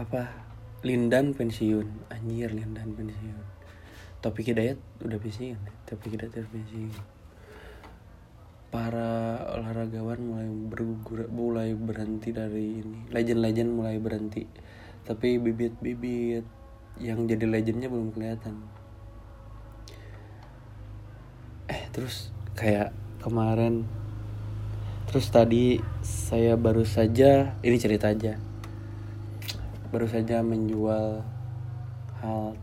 Apa 0.00 0.53
Lindan 0.84 1.32
pensiun. 1.32 2.12
Anjir 2.12 2.52
Lindan 2.52 2.92
pensiun. 2.92 3.40
Topik 4.20 4.52
Hidayat 4.52 4.80
udah 5.04 5.20
pensiun 5.20 5.56
Topik 5.88 6.12
Hidayat 6.12 6.44
udah 6.44 6.48
pensiun. 6.52 6.92
Para 8.68 9.40
olahragawan 9.56 10.20
mulai 10.20 10.48
bergugur 10.68 11.24
mulai 11.32 11.72
berhenti 11.72 12.36
dari 12.36 12.84
ini. 12.84 13.08
Legend-legend 13.08 13.70
mulai 13.72 13.96
berhenti. 13.96 14.44
Tapi 15.08 15.40
bibit-bibit 15.40 16.44
yang 17.00 17.24
jadi 17.24 17.48
legendnya 17.48 17.88
belum 17.88 18.12
kelihatan. 18.12 18.60
Eh 21.72 21.88
terus 21.96 22.28
kayak 22.60 22.92
kemarin. 23.24 23.88
Terus 25.08 25.32
tadi 25.32 25.80
saya 26.04 26.60
baru 26.60 26.84
saja 26.84 27.56
ini 27.64 27.80
cerita 27.80 28.12
aja 28.12 28.53
baru 29.94 30.10
saja 30.10 30.42
menjual 30.42 31.22
hal 32.18 32.58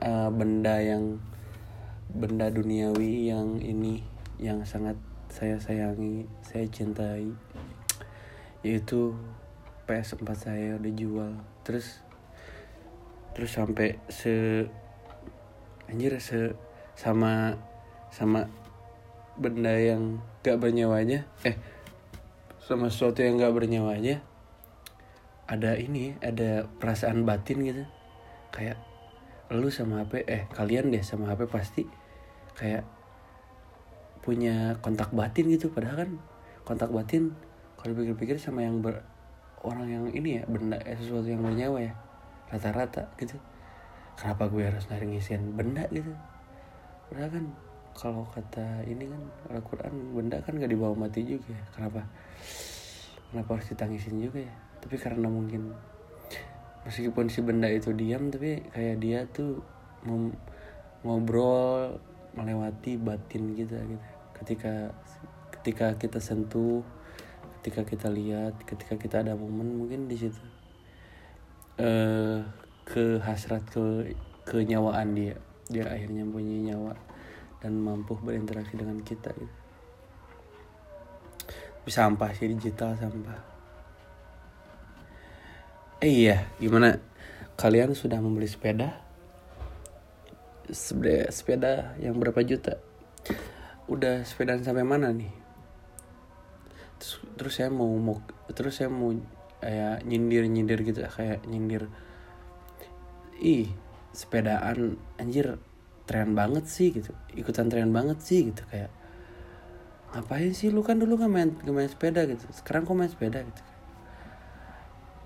uh, 0.00 0.32
benda 0.32 0.80
yang 0.80 1.20
benda 2.08 2.48
duniawi 2.48 3.28
yang 3.28 3.60
ini 3.60 4.00
yang 4.40 4.64
sangat 4.64 4.96
saya 5.28 5.60
sayangi 5.60 6.24
saya 6.40 6.64
cintai 6.72 7.28
yaitu 8.64 9.12
PS4 9.84 10.24
saya 10.32 10.80
udah 10.80 10.92
jual 10.96 11.32
terus 11.68 12.00
terus 13.36 13.52
sampai 13.52 14.00
se 14.08 14.64
anjir 15.92 16.16
se 16.16 16.56
sama 16.96 17.60
sama 18.08 18.48
benda 19.36 19.76
yang 19.76 20.16
gak 20.40 20.56
bernyawa 20.56 21.04
eh 21.44 21.60
sama 22.56 22.88
sesuatu 22.88 23.20
yang 23.20 23.36
gak 23.36 23.52
bernyawa 23.52 24.00
aja 24.00 24.24
ada 25.44 25.76
ini 25.76 26.16
ada 26.24 26.64
perasaan 26.80 27.28
batin 27.28 27.60
gitu. 27.64 27.84
Kayak 28.48 28.80
lu 29.52 29.68
sama 29.68 30.04
HP 30.04 30.24
eh 30.24 30.42
kalian 30.48 30.88
deh 30.88 31.04
sama 31.04 31.28
HP 31.32 31.46
pasti 31.52 31.82
kayak 32.56 32.84
punya 34.24 34.80
kontak 34.80 35.12
batin 35.12 35.52
gitu. 35.52 35.68
Padahal 35.68 36.08
kan 36.08 36.10
kontak 36.64 36.88
batin 36.88 37.36
kalau 37.76 37.92
pikir-pikir 37.92 38.40
sama 38.40 38.64
yang 38.64 38.80
ber, 38.80 39.04
orang 39.60 39.88
yang 39.92 40.04
ini 40.16 40.40
ya 40.40 40.42
benda 40.48 40.80
eh, 40.80 40.96
sesuatu 40.96 41.28
yang 41.28 41.44
bernyawa 41.44 41.84
ya 41.84 41.92
rata-rata 42.48 43.12
gitu. 43.20 43.36
Kenapa 44.16 44.48
gue 44.48 44.64
harus 44.64 44.88
ngisian 44.88 45.58
benda 45.58 45.84
gitu? 45.92 46.14
Padahal 47.10 47.28
kan 47.28 47.44
kalau 47.94 48.24
kata 48.32 48.86
ini 48.88 49.06
kan 49.06 49.22
Al-Quran 49.52 50.16
benda 50.16 50.40
kan 50.40 50.56
gak 50.56 50.72
dibawa 50.72 50.96
mati 50.96 51.20
juga 51.28 51.52
ya. 51.52 51.64
Kenapa? 51.76 52.00
Kenapa 53.28 53.50
harus 53.58 53.68
ditangisin 53.68 54.22
juga 54.22 54.40
ya 54.40 54.54
tapi 54.84 55.00
karena 55.00 55.32
mungkin 55.32 55.72
meskipun 56.84 57.32
si 57.32 57.40
benda 57.40 57.72
itu 57.72 57.96
diam 57.96 58.28
tapi 58.28 58.60
kayak 58.68 59.00
dia 59.00 59.24
tuh 59.32 59.64
ngobrol 61.00 61.96
melewati 62.36 63.00
batin 63.00 63.56
kita 63.56 63.80
gitu. 63.80 64.04
Ketika 64.36 64.92
ketika 65.56 65.86
kita 65.96 66.20
sentuh 66.20 66.84
ketika 67.64 67.88
kita 67.88 68.12
lihat 68.12 68.60
ketika 68.68 69.00
kita 69.00 69.24
ada 69.24 69.32
momen 69.32 69.72
mungkin 69.72 70.04
di 70.04 70.20
situ 70.20 70.36
uh, 71.80 72.44
ke 72.84 73.24
hasrat 73.24 73.64
ke 73.72 74.12
kenyawaan 74.44 75.16
dia. 75.16 75.40
Dia 75.72 75.88
akhirnya 75.88 76.28
punya 76.28 76.76
nyawa 76.76 76.92
dan 77.64 77.80
mampu 77.80 78.20
berinteraksi 78.20 78.76
dengan 78.76 79.00
kita 79.00 79.32
gitu. 79.32 79.56
sampah 81.88 82.36
sih 82.36 82.52
digital 82.52 82.92
sampah 83.00 83.53
Iya, 86.04 86.44
gimana? 86.60 87.00
Kalian 87.56 87.96
sudah 87.96 88.20
membeli 88.20 88.44
sepeda? 88.44 89.00
Sepeda, 90.68 91.32
sepeda 91.32 91.72
yang 91.96 92.20
berapa 92.20 92.44
juta? 92.44 92.76
Udah 93.88 94.20
sepeda 94.28 94.60
sampai 94.60 94.84
mana 94.84 95.16
nih? 95.16 95.32
Terus, 97.00 97.14
terus 97.40 97.52
saya 97.56 97.72
mau, 97.72 97.88
mau 97.96 98.20
terus 98.52 98.76
saya 98.76 98.92
mau 98.92 99.16
kayak 99.64 100.04
nyindir 100.04 100.44
nyindir 100.44 100.84
gitu 100.84 101.00
kayak 101.08 101.40
nyindir 101.48 101.88
ih 103.40 103.72
sepedaan 104.12 105.00
anjir 105.16 105.56
tren 106.04 106.36
banget 106.36 106.68
sih 106.68 106.92
gitu 106.92 107.16
ikutan 107.32 107.72
tren 107.72 107.88
banget 107.88 108.20
sih 108.20 108.52
gitu 108.52 108.60
kayak 108.68 108.92
ngapain 110.12 110.52
sih 110.52 110.68
lu 110.68 110.84
kan 110.84 111.00
dulu 111.00 111.16
gak 111.16 111.32
main 111.32 111.56
gak 111.64 111.72
main 111.72 111.88
sepeda 111.88 112.28
gitu 112.28 112.44
sekarang 112.52 112.84
kok 112.84 112.92
main 112.92 113.08
sepeda 113.08 113.40
gitu 113.40 113.73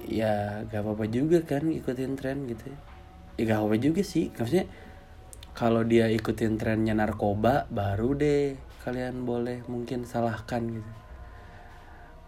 ya 0.07 0.63
gak 0.71 0.87
apa-apa 0.87 1.11
juga 1.11 1.43
kan 1.43 1.67
ikutin 1.67 2.15
tren 2.15 2.47
gitu 2.47 2.71
ya. 2.71 2.79
Ya 3.39 3.43
gak 3.55 3.59
apa-apa 3.63 3.79
juga 3.79 4.03
sih 4.07 4.31
maksudnya 4.35 4.67
kalau 5.59 5.83
dia 5.83 6.07
ikutin 6.07 6.55
trennya 6.55 6.95
narkoba 6.95 7.67
baru 7.67 8.15
deh 8.15 8.55
kalian 8.87 9.27
boleh 9.27 9.67
mungkin 9.67 10.07
salahkan 10.07 10.63
gitu. 10.71 10.93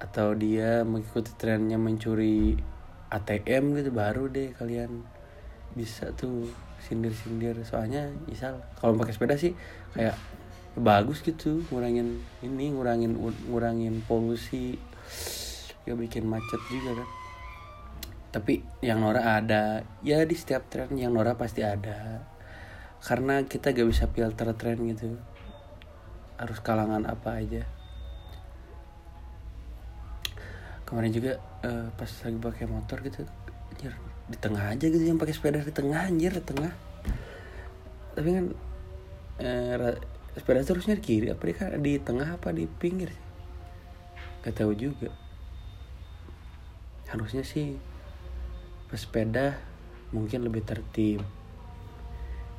Atau 0.02 0.34
dia 0.34 0.82
mengikuti 0.82 1.30
trennya 1.38 1.78
mencuri 1.78 2.58
ATM 3.10 3.78
gitu 3.78 3.90
baru 3.94 4.26
deh 4.26 4.50
kalian 4.58 5.06
bisa 5.78 6.10
tuh 6.18 6.50
sindir-sindir. 6.82 7.62
Soalnya 7.62 8.10
misal 8.26 8.58
kalau 8.82 8.98
pakai 8.98 9.14
sepeda 9.14 9.38
sih 9.38 9.54
kayak 9.94 10.18
bagus 10.78 11.22
gitu 11.26 11.66
ngurangin 11.70 12.22
ini 12.46 12.70
ngurangin 12.70 13.18
ngurangin 13.50 14.06
polusi 14.06 14.78
ya 15.82 15.98
bikin 15.98 16.30
macet 16.30 16.62
juga 16.70 17.02
kan 17.02 17.19
tapi 18.30 18.62
yang 18.82 19.02
Nora 19.02 19.42
ada. 19.42 19.82
Ya 20.06 20.22
di 20.22 20.38
setiap 20.38 20.70
tren 20.70 20.94
yang 20.94 21.14
Nora 21.14 21.34
pasti 21.34 21.66
ada. 21.66 22.22
Karena 23.02 23.42
kita 23.42 23.74
gak 23.74 23.88
bisa 23.90 24.06
filter 24.06 24.54
tren 24.54 24.78
gitu. 24.86 25.18
Harus 26.38 26.58
kalangan 26.62 27.04
apa 27.10 27.42
aja. 27.42 27.66
Kemarin 30.86 31.10
juga 31.14 31.38
uh, 31.62 31.90
pas 31.94 32.10
lagi 32.10 32.38
pakai 32.38 32.66
motor 32.66 32.98
gitu 33.06 33.22
anjir 33.70 33.94
di 34.26 34.36
tengah 34.38 34.74
aja 34.74 34.86
gitu 34.90 35.00
yang 35.00 35.16
pakai 35.16 35.32
sepeda 35.32 35.62
di 35.62 35.72
tengah 35.72 36.00
anjir 36.06 36.34
di 36.34 36.42
tengah. 36.42 36.74
Tapi 38.14 38.28
kan 38.30 38.46
uh, 39.42 39.94
sepeda 40.34 40.66
terusnya 40.66 40.98
di 40.98 41.02
kiri 41.02 41.26
apa 41.30 41.42
di, 41.46 41.54
di 41.82 41.92
tengah 42.02 42.38
apa 42.38 42.50
di 42.50 42.66
pinggir 42.66 43.10
sih? 43.10 43.26
Gak 44.46 44.54
tahu 44.60 44.74
juga. 44.74 45.14
Harusnya 47.10 47.42
sih 47.42 47.89
pesepeda 48.90 49.54
mungkin 50.10 50.42
lebih 50.42 50.66
tertib. 50.66 51.22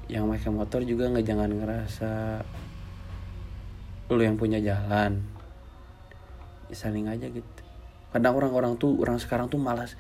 Yang 0.08 0.24
pakai 0.28 0.52
motor 0.52 0.82
juga 0.88 1.12
nggak 1.12 1.28
jangan 1.28 1.52
ngerasa 1.52 2.12
lu 4.12 4.24
yang 4.24 4.40
punya 4.40 4.60
jalan. 4.64 5.24
Ya, 6.72 6.76
saling 6.76 7.12
aja 7.12 7.28
gitu. 7.28 7.62
Kadang 8.12 8.36
orang-orang 8.36 8.76
tuh 8.76 9.00
orang 9.00 9.20
sekarang 9.20 9.48
tuh 9.48 9.60
malas 9.60 9.96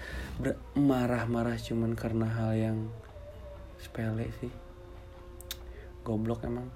marah-marah 0.75 1.55
cuman 1.55 1.95
karena 1.95 2.27
hal 2.27 2.51
yang 2.55 2.77
sepele 3.79 4.31
sih. 4.39 4.51
Goblok 6.03 6.43
emang. 6.47 6.67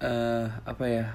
Uh, 0.00 0.48
apa 0.64 0.84
ya? 0.88 1.06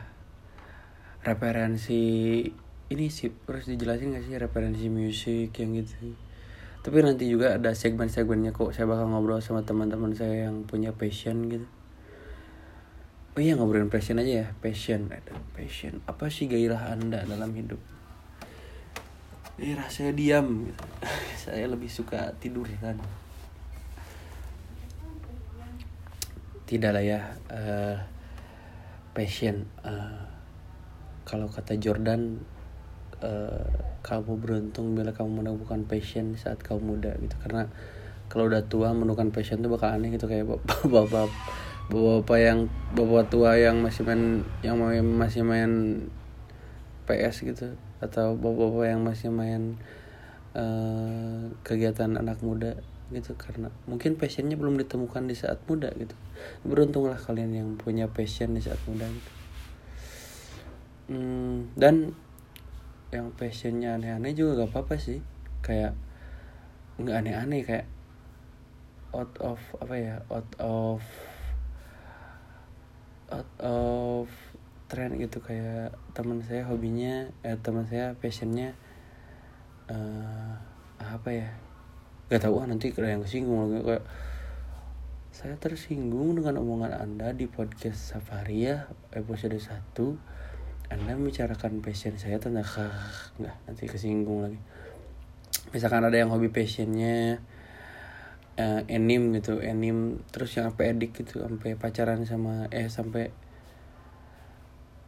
Referensi 1.25 2.45
ini 2.93 3.09
sih 3.09 3.33
harus 3.49 3.65
dijelasin 3.65 4.13
gak 4.13 4.25
sih 4.29 4.37
referensi 4.37 4.85
musik 4.93 5.57
yang 5.57 5.73
gitu? 5.73 6.13
Tapi 6.85 7.01
nanti 7.01 7.25
juga 7.25 7.57
ada 7.57 7.73
segmen-segmennya 7.73 8.53
kok 8.53 8.69
saya 8.69 8.85
bakal 8.85 9.09
ngobrol 9.09 9.41
sama 9.41 9.65
teman-teman 9.65 10.13
saya 10.13 10.45
yang 10.45 10.69
punya 10.69 10.93
passion 10.93 11.49
gitu. 11.49 11.65
Oh 13.33 13.41
iya 13.41 13.57
ngobrolin 13.57 13.89
passion 13.89 14.21
aja 14.21 14.45
ya 14.45 14.47
passion. 14.61 15.09
Ada 15.09 15.33
passion. 15.57 15.97
Apa 16.05 16.29
sih 16.29 16.45
gairah 16.45 16.93
anda 16.93 17.25
dalam 17.25 17.57
hidup? 17.57 17.81
Gairah 19.57 19.89
saya 19.89 20.13
diam 20.13 20.69
gitu. 20.69 20.85
saya 21.49 21.65
lebih 21.65 21.89
suka 21.89 22.37
tidur 22.37 22.69
kan. 22.77 23.01
Tidak 26.69 26.91
lah 26.93 27.01
ya 27.01 27.33
uh, 27.49 27.97
passion. 29.17 29.65
Uh, 29.81 30.21
kalau 31.25 31.49
kata 31.49 31.81
Jordan 31.81 32.45
uh, 33.25 33.65
kamu 34.05 34.38
beruntung 34.38 34.93
bila 34.93 35.09
kamu 35.09 35.41
menemukan 35.41 35.81
passion 35.89 36.38
saat 36.38 36.61
kamu 36.61 36.95
muda 36.95 37.17
gitu. 37.17 37.35
Karena 37.41 37.65
kalau 38.29 38.45
udah 38.45 38.61
tua 38.69 38.93
menemukan 38.93 39.33
passion 39.33 39.65
tuh 39.65 39.73
bakal 39.73 39.89
aneh 39.89 40.13
gitu. 40.13 40.29
Kayak 40.29 40.53
bapak-bapak 40.53 41.29
bapak 41.91 42.39
yang 42.41 42.59
bapak 42.93 43.29
tua 43.33 43.57
yang 43.57 43.81
masih 43.81 44.05
main 44.05 44.45
yang 44.61 44.77
masih 45.01 45.41
main 45.41 46.05
PS 47.09 47.41
gitu. 47.41 47.73
Atau 47.97 48.38
bapak-bapak 48.38 48.85
yang 48.93 49.01
masih 49.01 49.33
main 49.33 49.81
uh, 50.53 51.49
kegiatan 51.65 52.13
anak 52.13 52.45
muda 52.45 52.77
gitu. 53.09 53.33
Karena 53.33 53.73
mungkin 53.89 54.21
passionnya 54.21 54.53
belum 54.53 54.77
ditemukan 54.77 55.25
di 55.25 55.33
saat 55.33 55.65
muda 55.65 55.89
gitu. 55.97 56.13
Beruntunglah 56.61 57.17
kalian 57.17 57.57
yang 57.57 57.69
punya 57.73 58.05
passion 58.05 58.53
di 58.53 58.61
saat 58.61 58.77
muda 58.85 59.09
gitu. 59.09 59.31
Hmm, 61.05 61.69
dan 61.77 62.17
yang 63.13 63.33
passionnya 63.33 63.97
aneh-aneh 63.97 64.33
juga 64.33 64.65
gak 64.65 64.71
apa-apa 64.73 64.95
sih. 64.97 65.19
Kayak 65.61 65.97
nggak 66.95 67.17
aneh-aneh 67.25 67.61
kayak 67.67 67.87
out 69.11 69.35
of 69.43 69.59
apa 69.83 69.95
ya 69.99 70.15
out 70.31 70.47
of 70.63 71.03
out 73.29 73.51
of 73.61 74.27
trend 74.87 75.17
gitu. 75.19 75.41
Kayak 75.41 75.97
teman 76.15 76.41
saya 76.41 76.65
hobinya 76.65 77.29
eh 77.41 77.57
teman 77.59 77.85
saya 77.85 78.15
passionnya 78.17 78.77
uh, 79.91 80.55
apa 81.01 81.29
ya 81.29 81.49
gak 82.29 82.41
tahu 82.41 82.57
ah 82.57 82.65
nanti 82.65 82.89
ada 82.95 83.11
yang 83.11 83.21
kesinggung 83.21 83.69
lagi. 83.69 83.85
Kayak 83.85 84.05
saya 85.35 85.59
tersinggung 85.59 86.39
dengan 86.39 86.63
omongan 86.63 86.95
anda 86.95 87.35
di 87.35 87.43
podcast 87.51 88.15
Safari 88.15 88.71
ya 88.71 88.87
episode 89.11 89.59
1 89.59 90.34
anda 90.95 91.12
membicarakan 91.12 91.84
passion 91.84 92.15
saya 92.15 92.39
tentang 92.39 92.63
nggak 93.36 93.55
nanti 93.67 93.84
kesinggung 93.84 94.47
lagi. 94.47 94.60
Misalkan 95.75 96.08
ada 96.08 96.15
yang 96.15 96.31
hobi 96.31 96.47
passionnya 96.47 97.43
uh, 98.55 98.81
anim 98.88 99.36
gitu 99.36 99.60
anim 99.60 100.23
terus 100.31 100.55
yang 100.55 100.71
sampai 100.71 100.95
edik 100.95 101.12
gitu 101.19 101.43
sampai 101.43 101.75
pacaran 101.75 102.23
sama 102.23 102.71
eh 102.71 102.88
sampai 102.88 103.36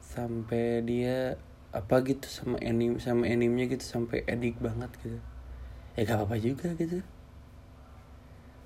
sampai 0.04 0.84
dia 0.84 1.40
apa 1.72 2.04
gitu 2.04 2.28
sama 2.28 2.60
anim 2.60 3.00
sama 3.00 3.24
animnya 3.32 3.72
gitu 3.72 3.88
sampai 3.88 4.28
edik 4.28 4.60
banget 4.60 4.92
gitu. 5.00 5.24
Ya 5.96 6.04
gak 6.04 6.20
apa-apa 6.20 6.36
juga 6.36 6.68
gitu. 6.76 7.00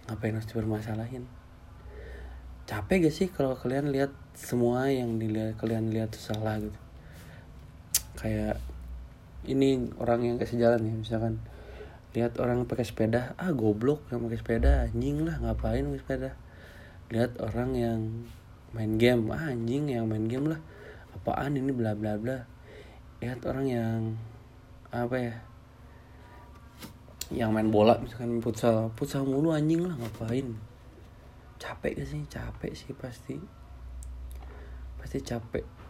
Ngapain 0.09 0.33
harus 0.33 0.49
dipermasalahin? 0.49 1.29
Capek 2.65 3.05
gak 3.05 3.13
sih 3.13 3.29
kalau 3.29 3.53
kalian 3.53 3.93
lihat 3.93 4.09
semua 4.33 4.89
yang 4.89 5.21
dilihat 5.21 5.61
kalian 5.61 5.93
lihat 5.93 6.17
tuh 6.17 6.33
salah 6.33 6.57
gitu 6.57 6.80
kayak 8.21 8.61
ini 9.49 9.89
orang 9.97 10.21
yang 10.21 10.37
kasih 10.37 10.61
jalan 10.61 10.85
ya 10.85 10.93
misalkan 10.93 11.41
lihat 12.13 12.37
orang 12.37 12.69
pakai 12.69 12.85
sepeda 12.85 13.33
ah 13.41 13.49
goblok 13.49 14.05
yang 14.13 14.21
pakai 14.29 14.37
sepeda 14.37 14.71
anjing 14.85 15.25
lah 15.25 15.41
ngapain 15.41 15.81
pakai 15.89 16.01
sepeda? 16.05 16.29
Lihat 17.09 17.31
orang 17.41 17.69
yang 17.73 17.99
main 18.77 19.01
game 19.01 19.33
ah 19.33 19.49
anjing 19.49 19.89
yang 19.89 20.05
main 20.05 20.29
game 20.29 20.53
lah 20.53 20.61
apaan 21.17 21.57
ini 21.57 21.73
bla 21.73 21.97
bla 21.97 22.21
bla. 22.21 22.45
Lihat 23.23 23.41
orang 23.49 23.65
yang 23.65 23.99
apa 24.93 25.15
ya 25.17 25.35
yang 27.31 27.55
main 27.55 27.71
bola 27.71 27.95
misalkan 28.03 28.43
futsal 28.43 28.91
futsal 28.99 29.25
mulu 29.25 29.55
anjing 29.55 29.87
lah 29.87 29.97
ngapain? 29.97 30.53
Capek 31.57 31.97
gak 31.97 32.09
sih? 32.11 32.21
Capek 32.29 32.71
sih 32.77 32.91
pasti. 32.93 33.37
Pasti 34.99 35.17
capek 35.23 35.80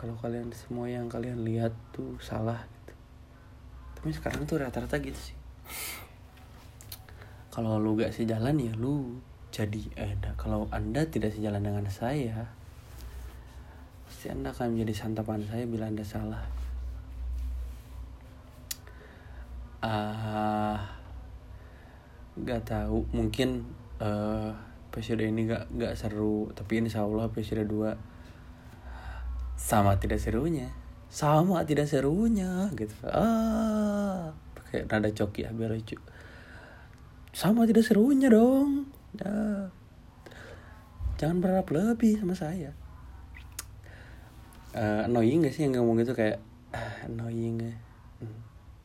kalau 0.00 0.16
kalian 0.16 0.48
semua 0.56 0.88
yang 0.88 1.12
kalian 1.12 1.44
lihat 1.44 1.76
tuh 1.92 2.16
salah 2.24 2.64
gitu. 2.64 2.96
Tapi 4.00 4.08
sekarang 4.16 4.48
tuh 4.48 4.56
rata-rata 4.56 4.96
gitu 4.96 5.20
sih. 5.20 5.36
Kalau 7.52 7.76
lu 7.76 8.00
gak 8.00 8.16
sejalan 8.16 8.56
ya 8.56 8.72
lu 8.80 9.20
jadi 9.52 9.82
eh 10.00 10.16
kalau 10.40 10.72
anda 10.72 11.04
tidak 11.04 11.36
sejalan 11.36 11.60
dengan 11.60 11.84
saya 11.92 12.48
pasti 14.08 14.32
anda 14.32 14.56
akan 14.56 14.72
menjadi 14.72 15.04
santapan 15.04 15.44
saya 15.44 15.68
bila 15.68 15.84
anda 15.84 16.00
salah. 16.00 16.48
Uh, 19.84 20.80
nggak 22.40 22.64
tahu. 22.64 23.04
Mungkin 23.12 23.68
uh, 24.00 24.56
episode 24.88 25.20
ini 25.28 25.44
gak 25.44 25.68
gak 25.76 25.92
seru. 25.92 26.48
Tapi 26.56 26.80
insya 26.80 27.04
Allah 27.04 27.28
episode 27.28 27.68
2 27.68 28.09
sama 29.60 30.00
tidak 30.00 30.24
serunya. 30.24 30.72
Sama 31.12 31.60
tidak 31.68 31.92
serunya 31.92 32.72
gitu. 32.72 32.96
Ah 33.04 34.32
pakai 34.70 34.86
nada 34.86 35.10
coki 35.10 35.42
ya 35.42 35.50
biar 35.50 35.74
lucu. 35.74 35.98
Sama 37.34 37.66
tidak 37.66 37.82
serunya 37.82 38.30
dong. 38.30 38.86
Ya. 39.18 39.66
jangan 41.18 41.42
berharap 41.42 41.66
lebih 41.74 42.22
sama 42.22 42.38
saya. 42.38 42.70
Uh, 44.70 45.10
annoying 45.10 45.42
gak 45.42 45.50
sih 45.50 45.66
yang 45.66 45.74
ngomong 45.74 45.98
gitu 46.06 46.14
kayak 46.14 46.38
uh, 46.70 46.94
annoying 47.10 47.58
ya. 47.58 47.74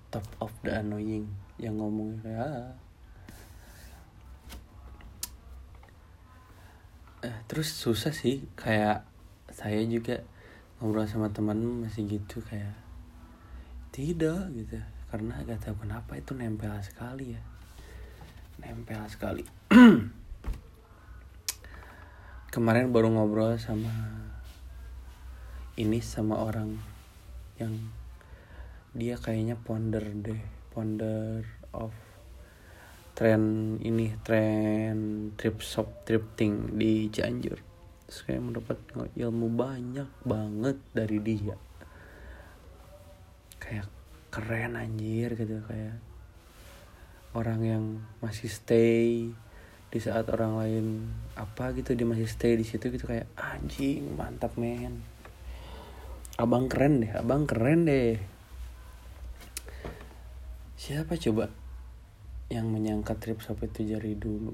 Top 0.10 0.26
of 0.42 0.50
the 0.66 0.74
annoying 0.74 1.30
yang 1.62 1.78
ngomong 1.78 2.18
kayak 2.26 2.42
ah. 2.42 2.74
eh, 7.30 7.38
terus 7.46 7.70
susah 7.70 8.10
sih 8.10 8.50
kayak 8.58 9.06
saya 9.54 9.86
juga 9.86 10.26
ngobrol 10.80 11.08
sama 11.08 11.32
teman 11.32 11.84
masih 11.84 12.08
gitu 12.08 12.44
kayak 12.44 12.76
tidak 13.96 14.52
gitu. 14.52 14.80
Karena 15.08 15.40
gak 15.48 15.64
tahu 15.64 15.88
kenapa 15.88 16.20
itu 16.20 16.36
nempel 16.36 16.76
sekali 16.84 17.36
ya. 17.36 17.42
Nempel 18.60 19.08
sekali. 19.08 19.44
Kemarin 22.54 22.92
baru 22.92 23.08
ngobrol 23.12 23.60
sama 23.60 23.92
ini 25.76 26.00
sama 26.00 26.40
orang 26.40 26.80
yang 27.60 27.76
dia 28.96 29.20
kayaknya 29.20 29.60
ponder 29.60 30.00
deh 30.00 30.40
ponder 30.72 31.44
of 31.76 31.92
tren 33.12 33.76
ini 33.84 34.16
tren 34.24 35.32
trip 35.36 35.60
shop 35.60 36.08
thing 36.40 36.80
di 36.80 37.12
Cianjur 37.12 37.60
kayak 38.06 38.42
mendapat 38.42 38.78
ilmu 39.18 39.48
banyak 39.54 40.10
banget 40.22 40.78
dari 40.94 41.18
dia. 41.22 41.58
Kayak 43.58 43.90
keren 44.30 44.78
anjir 44.78 45.34
gitu. 45.34 45.62
Kayak 45.66 45.98
orang 47.36 47.62
yang 47.66 47.84
masih 48.22 48.48
stay 48.48 49.34
di 49.96 50.00
saat 50.04 50.28
orang 50.28 50.60
lain 50.60 50.86
apa 51.40 51.72
gitu 51.72 51.96
dia 51.96 52.04
masih 52.04 52.28
stay 52.28 52.60
di 52.60 52.68
situ 52.68 52.92
gitu 52.92 53.08
kayak 53.08 53.32
anjing 53.40 54.14
mantap 54.14 54.56
men. 54.60 55.02
Abang 56.36 56.68
keren 56.68 57.00
deh 57.00 57.12
abang 57.16 57.48
keren 57.48 57.88
deh. 57.88 58.20
Siapa 60.76 61.18
coba 61.18 61.48
yang 62.52 62.70
menyangka 62.70 63.18
trip 63.18 63.42
shop 63.42 63.64
itu 63.66 63.88
dari 63.88 64.14
dulu? 64.14 64.54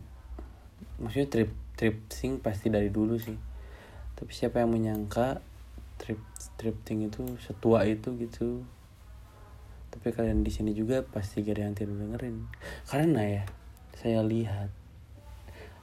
Maksudnya 1.01 1.27
trip 1.27 1.49
trip 1.81 2.13
sing 2.13 2.37
pasti 2.37 2.69
dari 2.69 2.93
dulu 2.93 3.17
sih. 3.17 3.33
Tapi 4.13 4.29
siapa 4.29 4.61
yang 4.61 4.69
menyangka 4.69 5.41
trip 5.97 6.21
trip 6.53 6.77
thing 6.85 7.09
itu 7.09 7.25
setua 7.41 7.89
itu 7.89 8.13
gitu. 8.21 8.61
Tapi 9.89 10.13
kalian 10.13 10.45
di 10.45 10.53
sini 10.53 10.77
juga 10.77 11.01
pasti 11.01 11.41
gak 11.41 11.57
ada 11.57 11.61
yang 11.65 11.73
tidak 11.73 11.97
dengerin. 11.97 12.37
Karena 12.85 13.21
ya 13.25 13.43
saya 13.97 14.21
lihat 14.21 14.69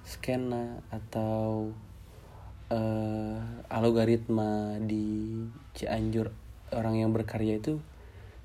skena 0.06 0.86
atau 0.94 1.74
uh, 2.70 3.42
algoritma 3.66 4.78
di 4.78 5.34
Cianjur 5.74 6.30
orang 6.78 6.94
yang 7.02 7.10
berkarya 7.10 7.58
itu 7.58 7.82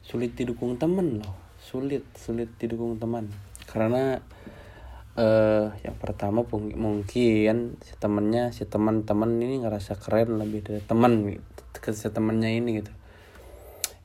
sulit 0.01 0.33
didukung 0.33 0.81
temen 0.81 1.21
loh. 1.21 1.37
Sulit 1.61 2.01
sulit 2.17 2.49
didukung 2.57 2.97
teman. 2.97 3.29
Karena 3.69 4.17
uh, 5.17 5.73
yang 5.85 5.95
pertama 6.01 6.41
mungkin 6.73 7.77
si 7.81 7.93
temennya 8.01 8.49
si 8.49 8.65
teman-teman 8.65 9.37
ini 9.37 9.61
ngerasa 9.61 9.97
keren 9.97 10.41
lebih 10.41 10.65
dari 10.65 10.81
teman 10.81 11.25
gitu, 11.29 11.61
ke 11.77 11.93
si 11.93 12.09
temannya 12.09 12.49
ini 12.57 12.81
gitu. 12.81 12.91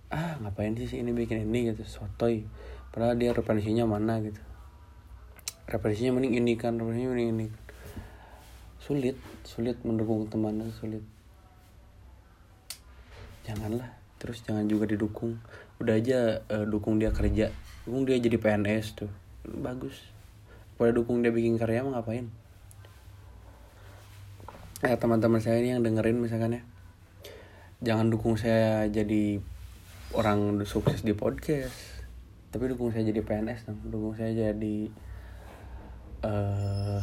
Ah 0.09 0.41
ngapain 0.41 0.73
sih 0.77 1.01
ini 1.01 1.13
bikin 1.13 1.45
ini 1.45 1.73
gitu 1.73 1.85
sotoy. 1.85 2.45
Padahal 2.93 3.17
dia 3.21 3.31
referensinya 3.37 3.85
mana 3.85 4.21
gitu. 4.25 4.41
Referensinya 5.69 6.17
mending 6.17 6.41
ini 6.41 6.53
kan 6.57 6.81
referensinya 6.81 7.13
mending 7.13 7.31
ini 7.37 7.47
sulit 8.81 9.21
sulit 9.45 9.77
mendukung 9.85 10.25
temannya 10.33 10.73
sulit. 10.77 11.05
Janganlah 13.45 13.97
terus 14.17 14.41
jangan 14.45 14.65
juga 14.65 14.89
didukung. 14.89 15.41
Udah 15.79 15.95
aja 16.01 16.43
uh, 16.49 16.65
dukung 16.65 16.97
dia 16.97 17.13
kerja 17.13 17.53
dukung 17.85 18.09
dia 18.09 18.17
jadi 18.17 18.37
PNS 18.41 19.05
tuh. 19.05 19.13
Bagus 19.45 20.18
pada 20.79 20.95
dukung 20.95 21.27
dia 21.27 21.35
bikin 21.35 21.59
karya 21.59 21.83
mau 21.83 21.99
ngapain? 21.99 22.31
Eh 24.87 24.95
teman-teman 24.95 25.43
saya 25.43 25.59
ini 25.59 25.75
yang 25.75 25.83
dengerin 25.83 26.23
misalkan 26.23 26.55
ya. 26.55 26.63
Jangan 27.83 28.15
dukung 28.15 28.39
saya 28.39 28.87
jadi 28.87 29.43
orang 30.15 30.63
sukses 30.63 31.03
di 31.03 31.19
podcast 31.19 31.99
tapi 32.49 32.71
dukung 32.71 32.95
saya 32.95 33.11
jadi 33.11 33.21
PNS 33.27 33.67
dong. 33.67 33.81
Dukung 33.91 34.15
saya 34.15 34.31
jadi 34.33 34.77
uh, 36.23 37.03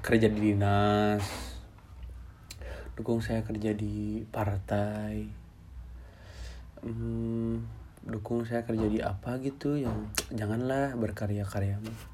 kerja 0.00 0.30
di 0.30 0.38
dinas. 0.54 1.26
Dukung 2.94 3.18
saya 3.18 3.42
kerja 3.42 3.74
di 3.74 4.22
partai. 4.30 5.26
Hmm, 6.86 7.66
dukung 8.06 8.48
saya 8.48 8.64
kerja 8.64 8.86
di 8.88 9.02
apa 9.04 9.36
gitu 9.44 9.76
yang 9.76 10.08
janganlah 10.32 10.96
berkarya-karya 10.96 11.76
mah 11.76 12.09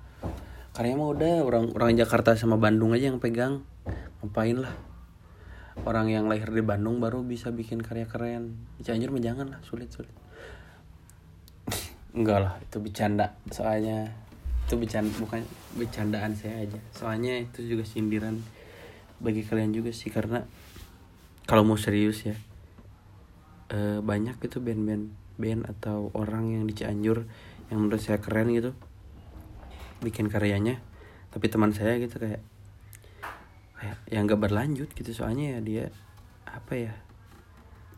karya 0.76 0.92
mah 0.92 1.08
udah 1.08 1.40
orang 1.40 1.72
orang 1.72 1.96
Jakarta 1.96 2.36
sama 2.36 2.60
Bandung 2.60 2.92
aja 2.92 3.08
yang 3.08 3.16
pegang. 3.16 3.64
Ngapain 4.20 4.60
lah? 4.60 4.76
Orang 5.88 6.12
yang 6.12 6.28
lahir 6.28 6.52
di 6.52 6.60
Bandung 6.60 7.00
baru 7.00 7.24
bisa 7.24 7.48
bikin 7.48 7.80
karya 7.80 8.04
keren. 8.04 8.60
Cianjur 8.84 9.08
mah 9.08 9.24
jangan 9.24 9.56
lah 9.56 9.60
sulit 9.64 9.88
sulit. 9.88 10.12
Enggak 12.16 12.44
lah 12.44 12.54
itu 12.60 12.76
bercanda 12.84 13.32
soalnya. 13.48 14.12
Itu 14.68 14.76
bercanda 14.76 15.08
bukan 15.16 15.40
bercandaan 15.80 16.36
saya 16.36 16.68
aja. 16.68 16.76
Soalnya 16.92 17.40
itu 17.40 17.64
juga 17.64 17.88
sindiran 17.88 18.36
bagi 19.16 19.48
kalian 19.48 19.72
juga 19.72 19.96
sih 19.96 20.12
karena 20.12 20.44
kalau 21.48 21.64
mau 21.64 21.80
serius 21.80 22.28
ya 22.28 22.36
eh, 23.72 24.04
banyak 24.04 24.36
itu 24.44 24.60
band-band 24.60 25.08
band 25.40 25.62
atau 25.72 26.12
orang 26.12 26.52
yang 26.52 26.68
di 26.68 26.76
Cianjur 26.76 27.24
yang 27.72 27.80
menurut 27.80 28.04
saya 28.04 28.20
keren 28.20 28.52
gitu 28.52 28.76
bikin 30.02 30.28
karyanya. 30.28 30.80
Tapi 31.32 31.46
teman 31.52 31.72
saya 31.72 32.00
gitu 32.00 32.16
kayak 32.16 32.40
kayak 33.76 33.98
yang 34.08 34.24
gak 34.24 34.40
berlanjut 34.40 34.88
gitu. 34.96 35.10
Soalnya 35.12 35.56
ya 35.56 35.60
dia 35.60 35.84
apa 36.46 36.72
ya 36.74 36.94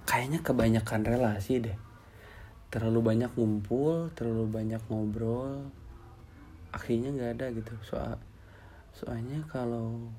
kayaknya 0.09 0.43
kebanyakan 0.43 1.03
relasi 1.07 1.63
deh. 1.63 1.79
Terlalu 2.69 3.01
banyak 3.01 3.33
ngumpul 3.37 4.13
terlalu 4.13 4.45
banyak 4.49 4.83
ngobrol 4.93 5.73
akhirnya 6.75 7.15
nggak 7.15 7.33
ada 7.41 7.47
gitu. 7.57 7.73
Soal 7.81 8.21
soalnya 8.93 9.41
kalau 9.49 10.11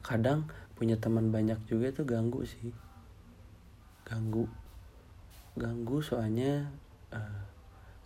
kadang 0.00 0.48
punya 0.78 0.96
teman 0.96 1.28
banyak 1.28 1.58
juga 1.68 1.92
tuh 1.92 2.08
ganggu 2.08 2.46
sih. 2.48 2.72
Ganggu 4.08 4.48
ganggu 5.52 6.00
soalnya 6.00 6.72
uh, 7.12 7.44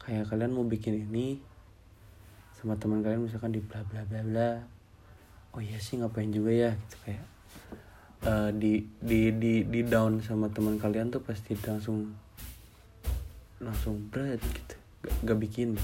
kayak 0.03 0.27
kalian 0.27 0.51
mau 0.51 0.67
bikin 0.67 1.07
ini 1.07 1.39
sama 2.57 2.81
teman 2.81 3.05
kalian 3.05 3.29
misalkan 3.29 3.53
di 3.53 3.61
bla 3.61 3.85
bla 3.85 4.01
bla 4.09 4.25
bla. 4.25 4.51
Oh 5.53 5.61
iya 5.61 5.77
sih 5.77 6.01
ngapain 6.01 6.33
juga 6.33 6.53
ya 6.53 6.71
gitu 6.73 6.97
kayak 7.05 7.25
uh, 8.25 8.51
di 8.57 8.89
di 9.01 9.33
di 9.37 9.65
di 9.69 9.81
down 9.85 10.25
sama 10.25 10.49
teman 10.49 10.81
kalian 10.81 11.13
tuh 11.13 11.21
pasti 11.21 11.53
langsung 11.65 12.17
langsung 13.61 14.09
berat 14.09 14.41
gitu. 14.41 14.77
Gak, 15.05 15.15
gak 15.29 15.39
bikin. 15.41 15.77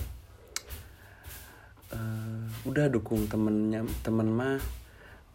Uh, 1.93 2.49
udah 2.65 2.89
dukung 2.89 3.29
temennya 3.29 3.85
temen 4.01 4.33
mah 4.33 4.57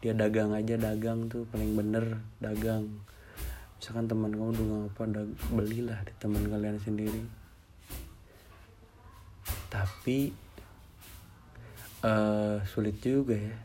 dia 0.02 0.17
dagang 0.17 0.54
aja 0.58 0.73
dagang 0.78 1.30
tuh 1.30 1.45
paling 1.54 1.78
bener 1.78 2.17
dagang. 2.41 2.89
Misalkan 3.78 4.10
teman 4.10 4.34
kamu 4.34 4.52
dulu 4.58 4.76
apa 4.89 5.06
belilah 5.54 6.02
di 6.02 6.13
teman 6.17 6.50
kalian 6.50 6.82
sendiri. 6.82 7.21
Tapi 9.69 10.46
uh, 12.03 12.62
sulit 12.67 12.99
juga 13.01 13.38
ya. 13.38 13.57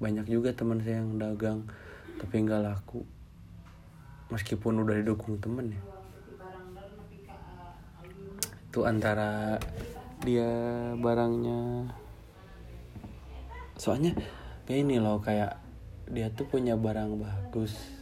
Banyak 0.00 0.26
juga 0.26 0.54
teman 0.56 0.80
saya 0.80 1.04
yang 1.04 1.20
dagang 1.20 1.68
tapi 2.16 2.42
nggak 2.42 2.64
laku. 2.64 3.04
Meskipun 4.30 4.82
udah 4.86 4.94
didukung 4.98 5.36
temen 5.42 5.74
ya. 5.74 5.82
Itu 8.70 8.86
antara 8.86 9.58
dia 10.22 10.50
barangnya. 10.96 11.90
Soalnya 13.76 14.14
kayak 14.70 14.80
ini 14.86 14.96
loh 15.02 15.18
kayak 15.18 15.58
dia 16.10 16.30
tuh 16.30 16.46
punya 16.46 16.74
barang 16.74 17.22
bagus 17.22 18.00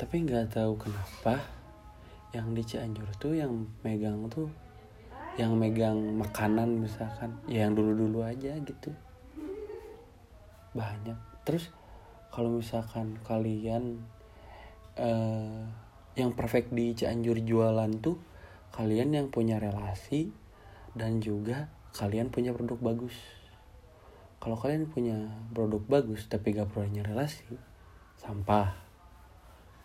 tapi 0.00 0.24
nggak 0.24 0.56
tahu 0.56 0.80
kenapa 0.80 1.44
yang 2.32 2.56
di 2.56 2.64
Cianjur 2.64 3.04
tuh 3.20 3.36
yang 3.36 3.68
megang 3.84 4.32
tuh 4.32 4.48
yang 5.40 5.56
megang 5.56 5.96
makanan 6.20 6.84
misalkan 6.84 7.32
ya 7.48 7.64
yang 7.64 7.72
dulu-dulu 7.72 8.20
aja 8.20 8.52
gitu. 8.60 8.92
Banyak. 10.76 11.16
Terus 11.48 11.72
kalau 12.28 12.60
misalkan 12.60 13.16
kalian 13.24 14.04
uh, 15.00 15.64
yang 16.12 16.36
perfect 16.36 16.76
di 16.76 16.92
Cianjur 16.92 17.40
jualan 17.40 17.88
tuh 18.04 18.20
kalian 18.76 19.16
yang 19.16 19.26
punya 19.32 19.56
relasi 19.56 20.28
dan 20.92 21.24
juga 21.24 21.72
kalian 21.96 22.28
punya 22.28 22.52
produk 22.52 22.76
bagus. 22.76 23.16
Kalau 24.40 24.60
kalian 24.60 24.92
punya 24.92 25.16
produk 25.56 25.80
bagus 25.88 26.28
tapi 26.28 26.52
gak 26.52 26.68
punya 26.68 27.00
relasi 27.00 27.48
sampah. 28.20 28.76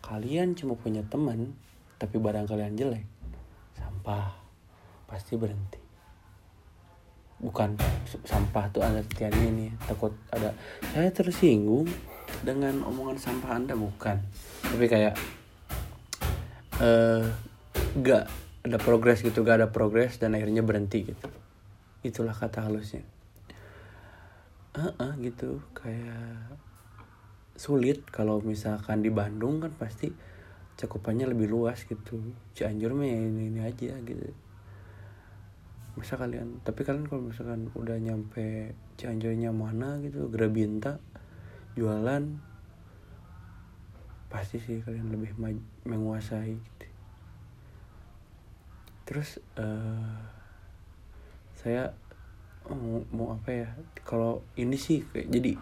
Kalian 0.04 0.52
cuma 0.52 0.76
punya 0.76 1.00
teman 1.08 1.56
tapi 1.96 2.20
barang 2.20 2.44
kalian 2.44 2.76
jelek 2.76 3.08
sampah 3.72 4.45
pasti 5.06 5.38
berhenti. 5.38 5.78
Bukan 7.36 7.78
sampah 8.26 8.66
tuh 8.72 8.82
artiannya 8.82 9.46
ini 9.46 9.66
takut 9.86 10.12
ada 10.32 10.56
saya 10.90 11.12
tersinggung 11.12 11.86
dengan 12.42 12.82
omongan 12.82 13.16
sampah 13.16 13.50
anda. 13.54 13.74
Bukan. 13.78 14.18
Tapi 14.66 14.86
kayak 14.90 15.14
eh 16.76 16.84
uh, 16.84 17.24
gak 18.02 18.28
ada 18.66 18.76
progres 18.82 19.22
gitu 19.22 19.46
gak 19.46 19.62
ada 19.64 19.68
progres 19.70 20.18
dan 20.18 20.34
akhirnya 20.34 20.60
berhenti 20.66 21.06
gitu. 21.06 21.28
Itulah 22.02 22.34
kata 22.34 22.66
halusnya. 22.66 23.06
Uh 24.76 24.92
-uh, 24.96 25.12
gitu. 25.22 25.62
Kayak 25.72 26.60
sulit 27.56 28.04
kalau 28.12 28.44
misalkan 28.44 29.00
di 29.00 29.08
Bandung 29.08 29.64
kan 29.64 29.72
pasti 29.76 30.12
cakupannya 30.76 31.28
lebih 31.30 31.48
luas 31.52 31.84
gitu. 31.84 32.20
Cianjur 32.52 32.92
mah 32.92 33.08
ya 33.08 33.16
ini, 33.16 33.52
ini 33.52 33.60
aja 33.64 33.96
gitu 34.04 34.45
masa 35.96 36.20
kalian 36.20 36.60
tapi 36.60 36.84
kalian 36.84 37.08
kalau 37.08 37.24
misalkan 37.24 37.72
udah 37.72 37.96
nyampe 37.96 38.76
Cianjurnya 39.00 39.48
mana 39.50 39.96
gitu 40.04 40.28
Grabinta 40.28 41.00
jualan 41.72 42.36
pasti 44.28 44.60
sih 44.60 44.84
kalian 44.84 45.08
lebih 45.08 45.32
menguasai 45.88 46.52
gitu. 46.52 46.86
terus 49.08 49.40
uh, 49.56 50.20
saya 51.56 51.96
mau, 52.68 53.00
mau 53.08 53.28
apa 53.32 53.50
ya 53.64 53.68
kalau 54.04 54.44
ini 54.60 54.76
sih 54.76 55.00
kayak 55.00 55.32
jadi 55.32 55.52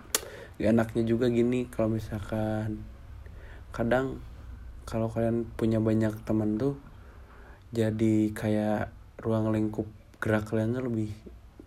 gak 0.58 0.72
enaknya 0.74 1.02
juga 1.06 1.30
gini 1.30 1.70
kalau 1.70 1.94
misalkan 1.94 2.82
kadang 3.70 4.18
kalau 4.82 5.06
kalian 5.10 5.46
punya 5.54 5.78
banyak 5.78 6.14
teman 6.26 6.58
tuh 6.58 6.74
jadi 7.74 8.30
kayak 8.34 8.90
ruang 9.22 9.50
lingkup 9.50 9.86
gerak 10.24 10.48
kalian 10.48 10.72
tuh 10.72 10.88
lebih 10.88 11.12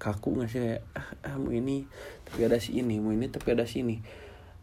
kaku 0.02 0.34
nggak 0.34 0.50
sih? 0.50 0.62
Kayak 0.65 0.82
ah, 0.98 1.08
ah 1.30 1.36
mau 1.38 1.54
ini 1.54 1.86
tapi 2.26 2.50
ada 2.50 2.58
si 2.58 2.82
ini 2.82 2.98
mau 2.98 3.13
ini 3.13 3.30
tapi 3.30 3.54
ada 3.54 3.70
si 3.70 3.86
ini. 3.86 4.02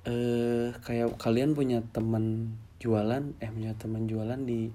Eh 0.02 0.74
kayak 0.82 1.14
kalian 1.22 1.54
punya 1.54 1.78
teman 1.94 2.58
jualan 2.82 3.38
eh 3.38 3.50
punya 3.54 3.78
teman 3.78 4.10
jualan 4.10 4.42
di 4.42 4.74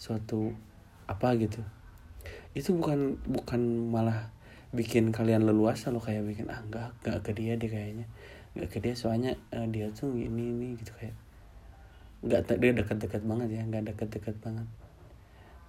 suatu 0.00 0.56
apa 1.04 1.36
gitu. 1.36 1.60
Itu 2.56 2.72
bukan 2.72 3.20
bukan 3.28 3.92
malah 3.92 4.32
bikin 4.72 5.12
kalian 5.12 5.44
leluasa 5.44 5.92
lo 5.92 6.00
kayak 6.00 6.24
bikin 6.24 6.48
ah 6.48 6.64
enggak 6.64 6.96
enggak 7.04 7.20
ke 7.20 7.30
dia 7.36 7.60
deh 7.60 7.68
kayaknya. 7.68 8.08
Enggak 8.56 8.68
ke 8.72 8.78
dia 8.80 8.96
soalnya 8.96 9.36
uh, 9.52 9.68
dia 9.68 9.92
tuh 9.92 10.16
ini 10.16 10.56
ini 10.56 10.80
gitu 10.80 10.96
kayak. 10.96 11.16
Enggak 12.24 12.48
dia 12.56 12.72
dekat-dekat 12.72 13.28
banget 13.28 13.60
ya 13.60 13.60
enggak 13.60 13.92
dekat-dekat 13.92 14.40
banget 14.40 14.64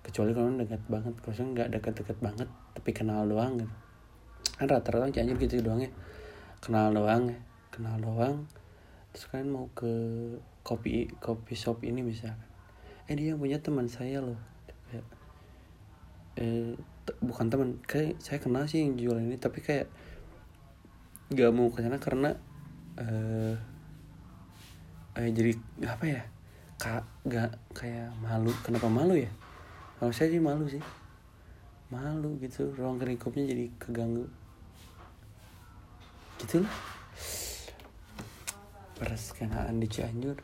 kecuali 0.05 0.37
kalau 0.37 0.53
dekat 0.53 0.85
banget 0.85 1.17
kalau 1.17 1.33
enggak 1.49 1.73
dekat-dekat 1.73 2.17
banget 2.21 2.49
tapi 2.77 2.93
kenal 2.93 3.25
doang 3.25 3.57
gitu. 3.57 3.73
Kan 4.61 4.69
rata-rata 4.69 5.09
cianjur 5.09 5.41
gitu 5.41 5.65
doang 5.65 5.81
ya. 5.81 5.89
Kenal 6.61 6.93
doang 6.93 7.33
ya 7.33 7.37
kenal 7.73 7.97
doang. 7.97 8.45
Terus 9.09 9.25
kalian 9.33 9.49
mau 9.49 9.65
ke 9.73 9.89
kopi 10.61 11.09
kopi 11.17 11.57
shop 11.57 11.81
ini 11.81 12.05
misalkan. 12.05 12.45
Eh 13.09 13.17
dia 13.17 13.33
punya 13.33 13.57
teman 13.57 13.89
saya 13.89 14.21
loh. 14.21 14.37
Eh 16.37 16.77
bukan 17.25 17.49
teman 17.49 17.69
kayak 17.89 18.21
saya 18.21 18.37
kenal 18.37 18.69
sih 18.69 18.85
yang 18.85 18.97
jual 18.97 19.17
ini 19.17 19.37
tapi 19.41 19.61
kayak 19.61 19.89
gak 21.33 21.53
mau 21.53 21.69
ke 21.73 21.81
sana 21.81 21.97
karena 21.97 22.37
eh 23.01 23.57
eh, 25.17 25.29
jadi 25.33 25.53
apa 25.89 26.05
ya 26.05 26.21
kak 26.77 27.03
gak 27.25 27.51
kayak 27.73 28.13
malu. 28.21 28.53
Kenapa 28.61 28.85
malu 28.85 29.17
ya 29.17 29.31
kalau 29.99 30.11
saya 30.11 30.27
sih 30.31 30.41
malu 30.43 30.65
sih. 30.67 30.83
Malu 31.93 32.35
gitu 32.41 32.73
ruang 32.75 32.99
lingkupnya 32.99 33.47
jadi 33.47 33.65
keganggu. 33.79 34.27
Gitu 36.41 36.65
lah 36.65 36.75
kenaan 39.35 39.77
di 39.83 39.87
Cianjur. 39.91 40.37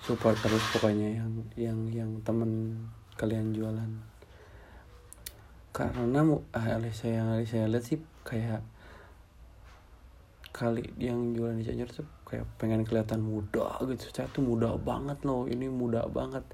Support 0.00 0.38
terus 0.40 0.64
pokoknya 0.72 1.20
yang 1.20 1.30
yang 1.58 1.78
yang 1.92 2.10
temen 2.22 2.82
kalian 3.18 3.52
jualan. 3.52 3.90
Karena 5.70 6.20
ah, 6.54 6.78
saya 6.90 7.22
yang 7.22 7.28
saya 7.46 7.66
lihat 7.70 7.84
sih 7.84 7.98
kayak 8.26 8.62
kali 10.50 10.82
yang 10.98 11.34
jualan 11.36 11.58
di 11.58 11.64
Cianjur 11.66 11.90
tuh 11.90 12.08
kayak 12.26 12.46
pengen 12.56 12.86
kelihatan 12.86 13.20
muda 13.20 13.76
gitu. 13.84 14.08
Saya 14.08 14.30
tuh 14.30 14.46
muda 14.46 14.74
banget 14.78 15.20
loh 15.26 15.44
ini 15.50 15.68
muda 15.68 16.06
banget. 16.08 16.46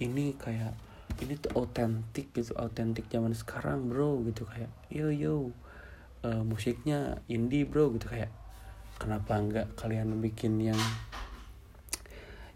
Ini 0.00 0.36
kayak 0.40 0.85
ini 1.22 1.34
tuh 1.40 1.52
autentik 1.56 2.32
gitu 2.36 2.52
autentik 2.56 3.08
zaman 3.08 3.32
sekarang 3.32 3.88
bro 3.88 4.20
gitu. 4.28 4.44
Kayak 4.44 4.72
yo 4.92 5.08
yo 5.08 5.34
uh, 6.26 6.42
musiknya 6.44 7.20
indie 7.30 7.64
bro 7.64 7.92
gitu. 7.96 8.10
Kayak 8.10 8.32
kenapa 9.00 9.36
enggak 9.40 9.66
kalian 9.76 10.18
bikin 10.20 10.60
yang 10.60 10.80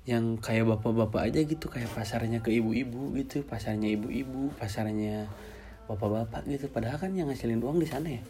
yang 0.09 0.40
kayak 0.40 0.66
bapak-bapak 0.68 1.33
aja 1.33 1.40
gitu? 1.44 1.66
Kayak 1.68 1.92
pasarnya 1.92 2.40
ke 2.40 2.51
ibu-ibu 2.53 3.14
gitu 3.16 3.44
pasarnya 3.44 3.92
ibu-ibu 3.94 4.53
pasarnya 4.57 5.29
bapak-bapak 5.88 6.46
gitu. 6.49 6.66
Padahal 6.68 6.96
kan 7.01 7.12
yang 7.16 7.29
ngasilin 7.29 7.61
uang 7.61 7.81
di 7.81 7.88
sana 7.88 8.09
ya. 8.09 8.23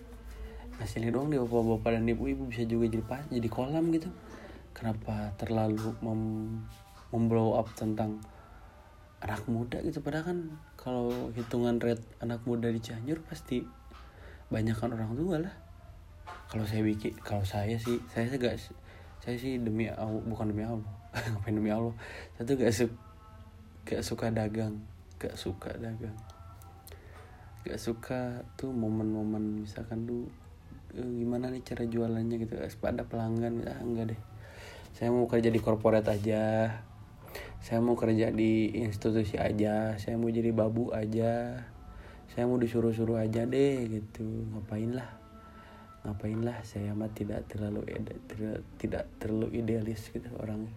Ngasilin 0.80 1.12
uang 1.12 1.28
di 1.30 1.38
bapak-bapak 1.38 1.98
dan 1.98 2.04
ibu-ibu 2.08 2.48
bisa 2.48 2.64
juga 2.64 2.86
jadi 2.88 3.04
pas 3.04 3.22
jadi 3.28 3.48
kolam 3.50 3.90
gitu. 3.92 4.08
Kenapa 4.72 5.34
terlalu 5.36 5.92
mem 6.00 6.20
memblow 7.10 7.58
up 7.58 7.66
tentang 7.74 8.22
anak 9.20 9.44
muda 9.46 9.78
gitu. 9.84 10.00
Padahal 10.00 10.24
kan 10.32 10.38
kalau 10.80 11.28
hitungan 11.36 11.76
rate 11.80 12.02
anak 12.24 12.40
muda 12.48 12.72
di 12.72 12.80
Cianjur 12.80 13.20
pasti 13.24 13.62
banyak 14.48 14.74
kan 14.74 14.92
orang 14.96 15.12
tua 15.14 15.36
lah. 15.40 15.54
Kalau 16.50 16.66
saya 16.66 16.82
bikin 16.82 17.14
kalau 17.22 17.44
saya 17.46 17.78
sih 17.78 18.00
saya 18.10 18.26
sih 18.26 18.38
gak 18.40 18.58
saya 19.20 19.36
sih 19.36 19.60
demi 19.60 19.86
Allah 19.86 20.18
bukan 20.24 20.50
demi 20.50 20.64
Allah 20.66 20.90
ngapain 21.30 21.54
demi 21.54 21.70
Allah. 21.70 21.94
Saya 22.34 22.44
tuh 22.48 22.56
gak, 22.58 22.72
su 22.72 22.86
gak 23.86 24.02
suka 24.02 24.32
dagang 24.32 24.80
gak 25.20 25.36
suka 25.36 25.76
dagang. 25.76 26.16
Gak 27.62 27.76
suka 27.76 28.40
tuh 28.56 28.72
momen-momen 28.72 29.68
misalkan 29.68 30.08
tuh 30.08 30.24
eh, 30.96 31.04
gimana 31.04 31.52
nih 31.52 31.60
cara 31.60 31.84
jualannya? 31.84 32.40
gitu. 32.40 32.56
Pada 32.80 33.04
pelanggan 33.04 33.68
ah 33.68 33.78
enggak 33.84 34.16
deh. 34.16 34.20
Saya 34.96 35.12
mau 35.12 35.28
kerja 35.28 35.52
di 35.52 35.60
korporat 35.60 36.08
aja 36.08 36.72
saya 37.60 37.78
mau 37.84 37.94
kerja 37.94 38.32
di 38.32 38.72
institusi 38.80 39.36
aja 39.36 39.94
saya 40.00 40.16
mau 40.16 40.32
jadi 40.32 40.50
babu 40.50 40.90
aja 40.90 41.60
saya 42.30 42.46
mau 42.46 42.56
disuruh-suruh 42.62 43.18
aja 43.18 43.42
deh 43.42 43.90
gitu. 43.90 44.22
Ngapain 44.54 44.94
lah 44.94 45.10
ngapain 46.00 46.40
lah 46.40 46.56
saya 46.64 46.96
mah 46.96 47.12
tidak 47.12 47.44
terlalu 47.44 47.84
tidak, 47.84 48.64
tidak 48.80 49.04
terlalu 49.20 49.60
idealis 49.60 50.08
gitu 50.08 50.30
orangnya 50.40 50.72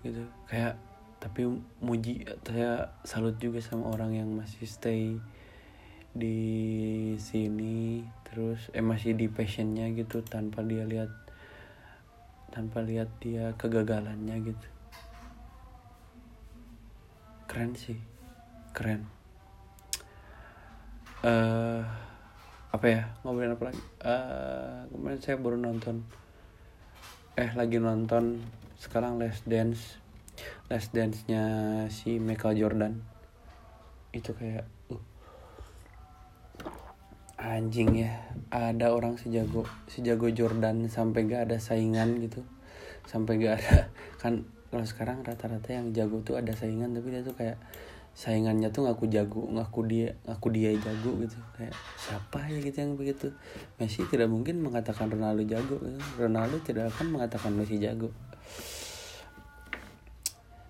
gitu. 0.00 0.24
Kayak 0.48 0.80
tapi 1.20 1.44
muji 1.84 2.24
saya 2.40 2.96
salut 3.04 3.36
juga 3.36 3.60
sama 3.60 3.92
orang 3.92 4.16
yang 4.16 4.32
masih 4.32 4.64
stay 4.64 5.20
di 6.16 6.40
sini 7.20 8.08
terus 8.24 8.72
eh 8.72 8.80
masih 8.80 9.12
di 9.12 9.28
passionnya 9.28 9.92
gitu 9.92 10.24
tanpa 10.24 10.64
dia 10.64 10.88
lihat 10.88 11.12
tanpa 12.50 12.82
lihat 12.82 13.08
dia 13.22 13.54
kegagalannya 13.54 14.36
gitu. 14.42 14.68
Keren 17.46 17.74
sih 17.74 17.98
keren. 18.70 19.06
Uh, 21.20 21.82
apa 22.70 22.86
ya 22.86 23.02
ngobrolin 23.26 23.58
apa 23.58 23.64
lagi? 23.70 23.82
Uh, 24.00 24.86
kemarin 24.94 25.20
saya 25.20 25.36
baru 25.36 25.58
nonton. 25.58 26.06
Eh 27.34 27.50
lagi 27.58 27.82
nonton 27.82 28.38
sekarang 28.78 29.18
Les 29.18 29.42
Dance. 29.42 29.98
Les 30.70 30.84
Dance 30.94 31.26
nya 31.26 31.44
si 31.90 32.22
Michael 32.22 32.58
Jordan. 32.62 32.94
Itu 34.14 34.34
kayak 34.38 34.64
uh, 34.94 35.02
anjing 37.40 38.04
ya 38.04 38.12
ada 38.52 38.92
orang 38.92 39.16
sejago 39.16 39.64
sejago 39.88 40.28
Jordan 40.28 40.92
sampai 40.92 41.24
gak 41.24 41.48
ada 41.48 41.56
saingan 41.56 42.20
gitu. 42.20 42.44
Sampai 43.08 43.40
gak 43.40 43.64
ada 43.64 43.88
kan 44.20 44.44
kalau 44.68 44.84
sekarang 44.86 45.24
rata-rata 45.24 45.72
yang 45.72 45.90
jago 45.96 46.20
tuh 46.20 46.36
ada 46.36 46.52
saingan 46.52 46.92
tapi 46.92 47.10
dia 47.10 47.24
tuh 47.24 47.34
kayak 47.34 47.56
saingannya 48.12 48.68
tuh 48.68 48.84
ngaku 48.84 49.08
jago 49.08 49.48
ngaku 49.48 49.80
dia 49.88 50.08
ngaku 50.28 50.48
dia 50.52 50.70
jago 50.76 51.16
gitu. 51.16 51.38
Kayak 51.56 51.74
siapa 51.96 52.44
ya 52.52 52.58
gitu 52.60 52.76
yang 52.76 52.94
begitu? 53.00 53.32
Messi 53.80 54.04
tidak 54.06 54.28
mungkin 54.28 54.60
mengatakan 54.60 55.08
Ronaldo 55.08 55.42
jago 55.48 55.80
gitu. 55.80 55.98
Ronaldo 56.20 56.60
tidak 56.60 56.92
akan 56.92 57.16
mengatakan 57.16 57.56
Messi 57.56 57.80
jago. 57.80 58.12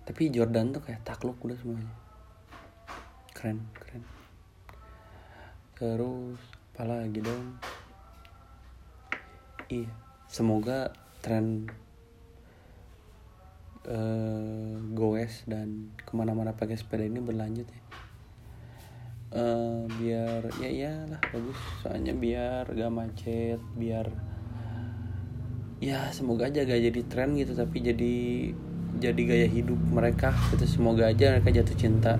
Tapi 0.07 0.27
Jordan 0.31 0.71
tuh 0.71 0.81
kayak 0.81 1.03
takluk 1.03 1.35
udah 1.43 1.59
semuanya. 1.59 1.93
Keren 3.35 3.59
keren. 3.75 4.03
Terus 5.77 6.50
apa 6.71 6.87
lagi 6.87 7.19
dong? 7.19 7.59
Iya 9.67 9.91
semoga 10.31 10.95
tren 11.19 11.67
uh, 13.83 14.79
goes 14.95 15.43
dan 15.43 15.91
ke 15.99 16.15
mana-mana 16.15 16.55
pakai 16.55 16.79
sepeda 16.79 17.03
ini 17.03 17.19
berlanjut 17.19 17.67
ya. 17.67 17.81
Uh, 19.35 19.83
biar 19.99 20.47
ya 20.63 20.69
iyalah 20.71 21.19
bagus. 21.35 21.59
Soalnya 21.83 22.15
biar 22.15 22.71
gak 22.71 22.91
macet 22.95 23.59
biar 23.75 24.07
ya 25.83 26.07
semoga 26.15 26.47
aja 26.47 26.63
gak 26.63 26.87
jadi 26.87 27.01
tren 27.11 27.35
gitu 27.35 27.51
tapi 27.51 27.83
jadi 27.83 28.15
jadi 28.95 29.21
gaya 29.27 29.47
hidup 29.51 29.79
mereka 29.91 30.31
gitu. 30.55 30.63
Semoga 30.63 31.11
aja 31.11 31.35
mereka 31.35 31.51
jatuh 31.51 31.75
cinta. 31.75 32.15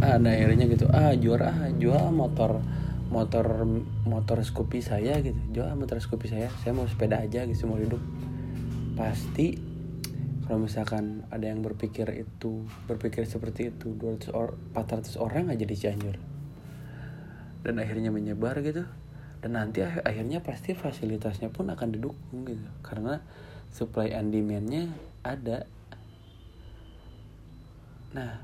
Ah, 0.00 0.16
ada 0.16 0.32
akhirnya 0.32 0.64
gitu 0.68 0.88
ah 0.92 1.12
juara 1.12 1.52
ah 1.52 1.68
jual 1.76 2.08
motor 2.08 2.64
motor 3.14 3.62
motor 4.02 4.42
Scoopy 4.42 4.82
saya 4.82 5.22
gitu. 5.22 5.38
Jual 5.54 5.70
motor 5.78 6.02
Scoopy 6.02 6.26
saya. 6.26 6.50
Saya 6.66 6.74
mau 6.74 6.90
sepeda 6.90 7.22
aja 7.22 7.46
gitu 7.46 7.70
mau 7.70 7.78
hidup. 7.78 8.02
Pasti 8.98 9.54
kalau 10.50 10.66
misalkan 10.66 11.22
ada 11.30 11.46
yang 11.46 11.62
berpikir 11.62 12.10
itu 12.18 12.66
berpikir 12.90 13.22
seperti 13.24 13.70
itu 13.70 13.94
200 13.94 14.34
or 14.34 14.58
400 14.74 15.14
orang 15.22 15.54
aja 15.54 15.62
di 15.62 15.76
Cianjur. 15.78 16.18
Dan 17.62 17.78
akhirnya 17.78 18.10
menyebar 18.10 18.58
gitu. 18.66 18.82
Dan 19.38 19.54
nanti 19.54 19.86
akhirnya 19.86 20.42
pasti 20.42 20.74
fasilitasnya 20.74 21.54
pun 21.54 21.70
akan 21.70 21.94
didukung 21.94 22.42
gitu. 22.50 22.66
Karena 22.82 23.22
supply 23.70 24.10
and 24.10 24.34
demandnya 24.34 24.90
ada. 25.22 25.70
Nah 28.10 28.42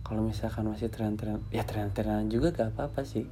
kalau 0.00 0.26
misalkan 0.26 0.66
masih 0.66 0.90
tren-tren 0.90 1.38
ya 1.54 1.62
tren-trenan 1.62 2.26
juga 2.26 2.50
gak 2.50 2.74
apa-apa 2.74 3.06
sih 3.06 3.30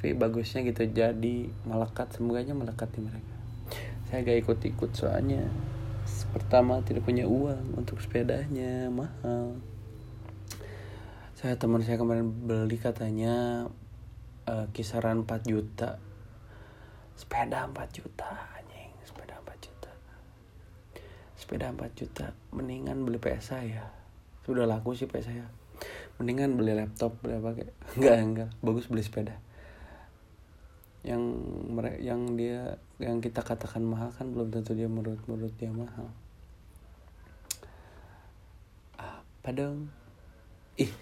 tapi 0.00 0.16
bagusnya 0.16 0.64
gitu 0.64 0.88
jadi 0.88 1.52
melekat 1.68 2.08
semoga 2.16 2.40
aja 2.40 2.56
melekat 2.56 2.88
di 2.96 3.04
mereka. 3.04 3.36
Saya 4.08 4.24
gak 4.24 4.48
ikut-ikut 4.48 4.96
soalnya 4.96 5.44
pertama 6.32 6.80
tidak 6.80 7.04
punya 7.04 7.28
uang 7.28 7.76
untuk 7.76 8.00
sepedanya 8.00 8.88
mahal. 8.88 9.60
Saya 11.36 11.60
teman 11.60 11.84
saya 11.84 12.00
kemarin 12.00 12.32
beli 12.32 12.80
katanya 12.80 13.68
uh, 14.48 14.72
kisaran 14.72 15.28
4 15.28 15.44
juta. 15.44 16.00
Sepeda 17.12 17.68
4 17.68 17.76
juta 17.92 18.32
sepeda 21.36 21.76
4 21.76 21.98
juta. 21.98 22.30
Mendingan 22.56 23.02
beli 23.02 23.18
PS 23.18 23.58
saya. 23.58 23.90
Sudah 24.46 24.70
laku 24.70 24.94
sih 24.94 25.10
PS 25.10 25.28
saya. 25.28 25.44
Mendingan 26.22 26.54
beli 26.54 26.72
laptop 26.72 27.18
beli 27.20 27.36
apa 27.36 27.68
enggak 27.98 28.16
enggak 28.32 28.50
bagus 28.64 28.86
beli 28.86 29.04
sepeda 29.04 29.49
yang 31.00 31.22
mereka 31.72 31.96
yang 32.04 32.36
dia 32.36 32.76
yang 33.00 33.24
kita 33.24 33.40
katakan 33.40 33.80
mahal 33.80 34.12
kan 34.12 34.28
belum 34.28 34.52
tentu 34.52 34.76
dia 34.76 34.84
menurut 34.84 35.20
menurut 35.24 35.54
dia 35.56 35.72
mahal. 35.72 36.12
Apa 39.00 39.48
dong? 39.56 39.88
Ih 40.76 40.92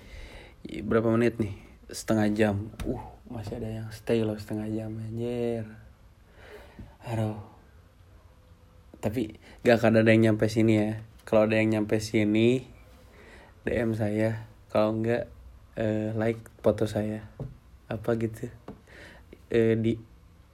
berapa 0.87 1.11
menit 1.11 1.43
nih? 1.43 1.59
Setengah 1.91 2.31
jam. 2.31 2.57
Uh 2.87 3.03
masih 3.29 3.61
ada 3.61 3.69
yang 3.83 3.89
stay 3.93 4.23
loh 4.23 4.39
setengah 4.39 4.71
jam 4.71 4.95
anjir. 4.95 5.67
Aduh 7.11 7.59
tapi 8.99 9.39
gak 9.63 9.79
akan 9.79 10.03
ada 10.03 10.11
yang 10.11 10.31
nyampe 10.31 10.47
sini 10.47 10.75
ya. 10.79 10.91
Kalau 11.27 11.47
ada 11.51 11.59
yang 11.59 11.75
nyampe 11.75 11.99
sini 11.99 12.67
DM 13.67 13.95
saya. 13.99 14.47
Kalau 14.71 14.95
enggak 14.95 15.27
uh, 15.75 16.15
like 16.15 16.43
foto 16.63 16.87
saya. 16.87 17.27
Apa 17.91 18.15
gitu 18.19 18.51
uh, 19.53 19.75
di 19.79 19.97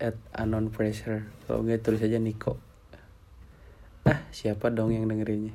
at 0.03 0.19
anon 0.35 0.75
pressure 0.75 1.23
kalau 1.47 1.63
enggak 1.63 1.87
tulis 1.87 2.03
aja 2.03 2.19
Niko. 2.19 2.59
Ah 4.05 4.27
siapa 4.35 4.69
dong 4.69 4.93
yang 4.93 5.07
dengerinnya? 5.09 5.55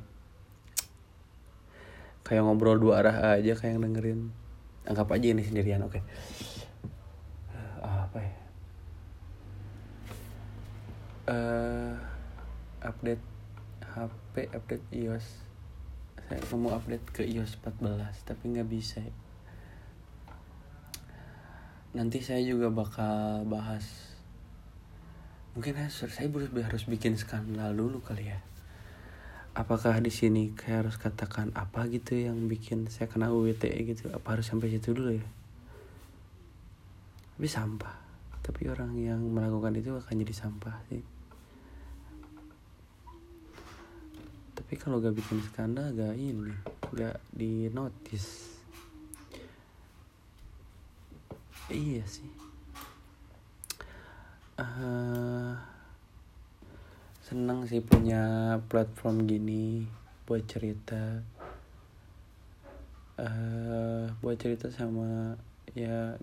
Kayak 2.24 2.46
ngobrol 2.46 2.78
dua 2.78 3.02
arah 3.04 3.38
aja 3.38 3.58
kayak 3.58 3.78
yang 3.78 3.84
dengerin. 3.90 4.20
Anggap 4.86 5.12
aja 5.14 5.28
ini 5.34 5.44
sendirian 5.44 5.86
oke. 5.86 6.00
Okay. 6.00 6.04
uh, 7.84 8.00
apa 8.10 8.18
ya? 8.22 8.34
Uh, 11.30 11.94
update 12.82 13.24
HP 13.86 14.36
update 14.56 14.86
iOS. 14.94 15.28
Saya 16.30 16.42
mau 16.58 16.74
update 16.78 17.06
ke 17.10 17.22
iOS 17.26 17.58
14 17.66 18.30
tapi 18.30 18.44
nggak 18.54 18.70
bisa 18.70 19.02
nanti 21.90 22.22
saya 22.22 22.46
juga 22.46 22.70
bakal 22.70 23.46
bahas. 23.50 23.86
Mungkin 25.58 25.74
saya 25.90 26.30
harus 26.30 26.50
harus 26.54 26.84
bikin 26.86 27.18
skandal 27.18 27.74
dulu 27.74 27.98
kali 28.06 28.30
ya. 28.30 28.40
Apakah 29.58 29.98
di 29.98 30.14
sini 30.14 30.54
kayak 30.54 30.86
harus 30.86 30.96
katakan 31.02 31.50
apa 31.58 31.90
gitu 31.90 32.14
yang 32.14 32.46
bikin 32.46 32.86
saya 32.88 33.10
kena 33.10 33.34
UIT 33.34 33.66
gitu? 33.66 34.14
Apa 34.14 34.38
harus 34.38 34.46
sampai 34.46 34.70
situ 34.70 34.94
dulu 34.94 35.18
ya? 35.18 35.26
Tapi 37.36 37.48
sampah. 37.50 37.96
Tapi 38.46 38.70
orang 38.70 38.94
yang 38.98 39.20
melakukan 39.26 39.74
itu 39.74 39.98
akan 39.98 40.16
jadi 40.22 40.34
sampah 40.38 40.76
sih. 40.94 41.02
Tapi 44.54 44.74
kalau 44.78 45.02
gak 45.02 45.18
bikin 45.18 45.42
skandal 45.50 45.90
gak 45.98 46.14
ini 46.14 46.54
gak 46.94 47.18
di 47.34 47.74
notice 47.74 48.59
iya 51.70 52.04
sih. 52.06 52.26
Uh, 54.60 55.56
senang 57.24 57.64
sih 57.70 57.80
punya 57.80 58.58
platform 58.68 59.24
gini 59.30 59.86
buat 60.26 60.44
cerita. 60.50 61.24
Uh, 63.20 64.10
buat 64.24 64.40
cerita 64.40 64.72
sama 64.72 65.36
ya 65.76 66.16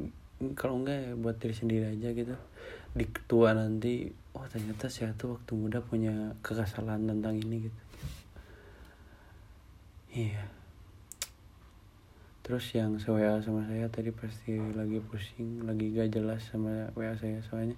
kalau 0.56 0.80
enggak 0.80 0.98
ya 1.00 1.12
buat 1.16 1.36
diri 1.38 1.54
sendiri 1.54 1.84
aja 1.94 2.10
gitu. 2.12 2.34
Di 2.92 3.06
tua 3.30 3.54
nanti 3.54 4.10
oh 4.36 4.44
ternyata 4.50 4.90
saya 4.90 5.14
tuh 5.16 5.38
waktu 5.38 5.52
muda 5.56 5.80
punya 5.80 6.34
kekesalan 6.44 7.08
tentang 7.08 7.38
ini 7.38 7.70
gitu. 7.70 7.80
Iya 10.16 10.65
terus 12.46 12.62
yang 12.78 12.94
WA 12.94 13.42
sama 13.42 13.66
saya 13.66 13.90
tadi 13.90 14.14
pasti 14.14 14.54
lagi 14.54 15.02
pusing 15.02 15.66
lagi 15.66 15.90
gak 15.90 16.14
jelas 16.14 16.46
sama 16.46 16.94
WA 16.94 17.18
saya. 17.18 17.42
Soalnya 17.42 17.74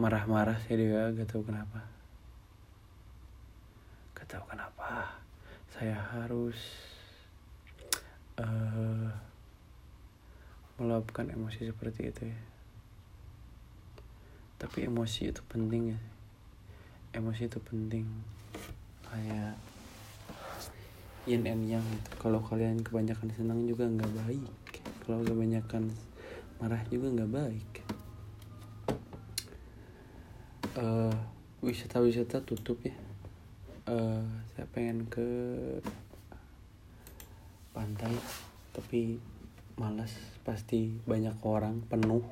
marah-marah 0.00 0.56
saya 0.64 0.80
di 0.80 0.88
WA 0.88 1.12
gak 1.12 1.28
tahu 1.28 1.44
kenapa. 1.44 1.84
Gak 4.16 4.24
tahu 4.32 4.40
kenapa. 4.48 5.20
Saya 5.68 6.00
harus 6.16 6.56
uh, 8.40 9.12
meluapkan 10.80 11.28
emosi 11.28 11.68
seperti 11.68 12.08
itu 12.08 12.32
ya. 12.32 12.40
Tapi 14.56 14.88
emosi 14.88 15.28
itu 15.28 15.44
penting 15.44 15.92
ya. 15.92 16.00
Emosi 17.20 17.52
itu 17.52 17.60
penting. 17.60 18.08
Kayak 19.04 19.60
yin 21.26 21.42
and 21.42 21.66
yang 21.66 21.82
kalau 22.22 22.38
kalian 22.38 22.78
kebanyakan 22.86 23.34
senang 23.34 23.66
juga 23.66 23.82
nggak 23.82 24.14
baik. 24.22 24.46
Kalau 25.02 25.26
kebanyakan 25.26 25.90
marah 26.62 26.78
juga 26.86 27.10
nggak 27.10 27.32
baik. 27.34 27.72
Uh, 30.78 31.10
wisata-wisata 31.66 32.46
tutup 32.46 32.78
ya. 32.86 32.94
Uh, 33.90 34.22
saya 34.54 34.70
pengen 34.70 35.10
ke 35.10 35.26
pantai 37.74 38.14
tapi 38.70 39.18
malas. 39.74 40.14
Pasti 40.46 40.94
banyak 41.10 41.42
orang 41.42 41.82
penuh. 41.90 42.22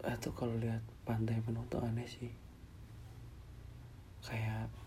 Atau 0.00 0.32
kalau 0.32 0.56
lihat 0.56 0.80
pantai 1.04 1.44
penuh 1.44 1.60
tuh 1.68 1.84
aneh 1.84 2.08
sih. 2.08 2.32
Kayak 4.24 4.79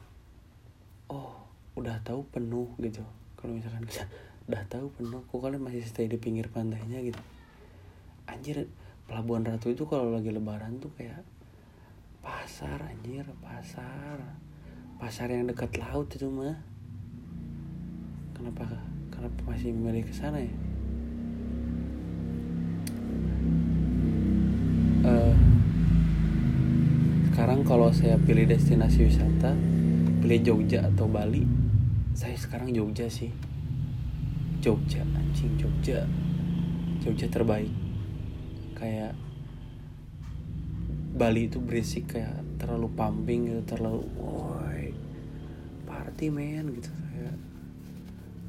udah 1.84 2.00
tahu 2.08 2.24
penuh 2.32 2.72
gitu. 2.80 3.04
Kalau 3.36 3.60
misalkan 3.60 3.84
udah 4.48 4.64
tahu 4.72 4.88
penuh 4.96 5.20
kok 5.28 5.40
kalian 5.44 5.60
masih 5.60 5.84
stay 5.84 6.08
di 6.08 6.16
pinggir 6.16 6.48
pantainya 6.48 7.04
gitu? 7.04 7.20
Anjir 8.24 8.72
pelabuhan 9.04 9.44
ratu 9.44 9.68
itu 9.68 9.84
kalau 9.84 10.16
lagi 10.16 10.32
lebaran 10.32 10.80
tuh 10.80 10.96
kayak 10.96 11.28
pasar 12.24 12.80
anjir 12.88 13.28
pasar. 13.44 14.24
Pasar 14.96 15.28
yang 15.28 15.52
dekat 15.52 15.76
laut 15.76 16.08
itu 16.16 16.32
mah. 16.32 16.56
Kenapa 18.32 18.64
kenapa 19.12 19.40
masih 19.52 19.76
milih 19.76 20.08
ke 20.08 20.16
sana 20.16 20.40
ya? 20.40 20.56
Uh, 25.04 25.36
sekarang 27.28 27.68
kalau 27.68 27.92
saya 27.92 28.16
pilih 28.24 28.48
destinasi 28.48 29.04
wisata 29.12 29.52
pilih 30.24 30.40
Jogja 30.40 30.88
atau 30.88 31.04
Bali? 31.12 31.44
Saya 32.16 32.32
sekarang 32.40 32.72
Jogja 32.72 33.12
sih. 33.12 33.28
Jogja 34.64 35.04
anjing 35.04 35.60
Jogja. 35.60 36.08
Jogja 37.04 37.28
terbaik. 37.28 37.68
Kayak 38.72 39.20
Bali 41.20 41.52
itu 41.52 41.60
berisik 41.60 42.16
kayak 42.16 42.40
terlalu 42.56 42.88
pumping 42.96 43.52
gitu 43.52 43.76
terlalu 43.76 44.08
woi 44.16 44.96
party 45.84 46.32
man 46.32 46.72
gitu. 46.72 46.88
Saya 46.88 47.36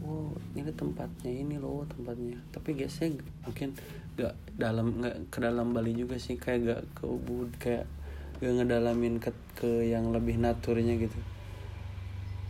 wow 0.06 0.30
ini 0.54 0.70
tempatnya 0.70 1.32
ini 1.34 1.58
loh 1.58 1.82
tempatnya. 1.90 2.38
Tapi 2.54 2.78
guysnya 2.78 3.18
mungkin 3.42 3.74
gak 4.14 4.38
dalam 4.54 5.02
nggak 5.02 5.26
ke 5.26 5.42
dalam 5.42 5.74
Bali 5.74 5.90
juga 5.90 6.22
sih 6.22 6.38
kayak 6.38 6.58
gak 6.62 6.82
ke 7.02 7.04
Ubud 7.10 7.50
kayak 7.58 7.90
gak 8.38 8.62
ngedalamin 8.62 9.18
ke, 9.18 9.34
ke 9.58 9.90
yang 9.90 10.14
lebih 10.14 10.38
naturnya 10.38 10.94
gitu 11.02 11.33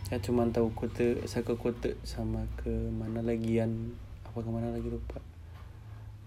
saya 0.05 0.21
cuma 0.21 0.45
tahu 0.53 0.69
kute 0.77 1.25
saya 1.25 1.41
ke 1.41 1.57
kute 1.57 1.97
sama 2.05 2.45
ke 2.61 2.69
mana 2.93 3.25
lagian 3.25 3.97
apa 4.21 4.37
ke 4.37 4.49
mana 4.53 4.69
lagi 4.69 4.85
lupa. 4.85 5.17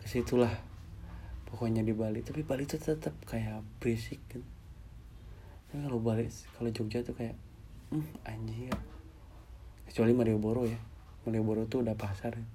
Ke 0.02 0.06
situlah 0.10 0.50
pokoknya 1.46 1.86
di 1.86 1.94
Bali. 1.94 2.26
Tapi 2.26 2.42
Bali 2.42 2.66
itu 2.66 2.74
tetap 2.74 3.14
kayak 3.22 3.62
berisik 3.78 4.18
kan. 4.26 4.42
Tapi 5.70 5.86
kalau 5.86 6.02
Bali 6.02 6.26
kalau 6.58 6.74
Jogja 6.74 7.06
tuh 7.06 7.14
kayak 7.14 7.38
hmm 7.94 8.26
anjir. 8.26 8.74
Kecuali 9.86 10.10
Malioboro 10.10 10.66
ya. 10.66 10.80
Malioboro 11.22 11.70
tuh 11.70 11.86
udah 11.86 11.94
pasar 11.94 12.34
ya. 12.34 12.46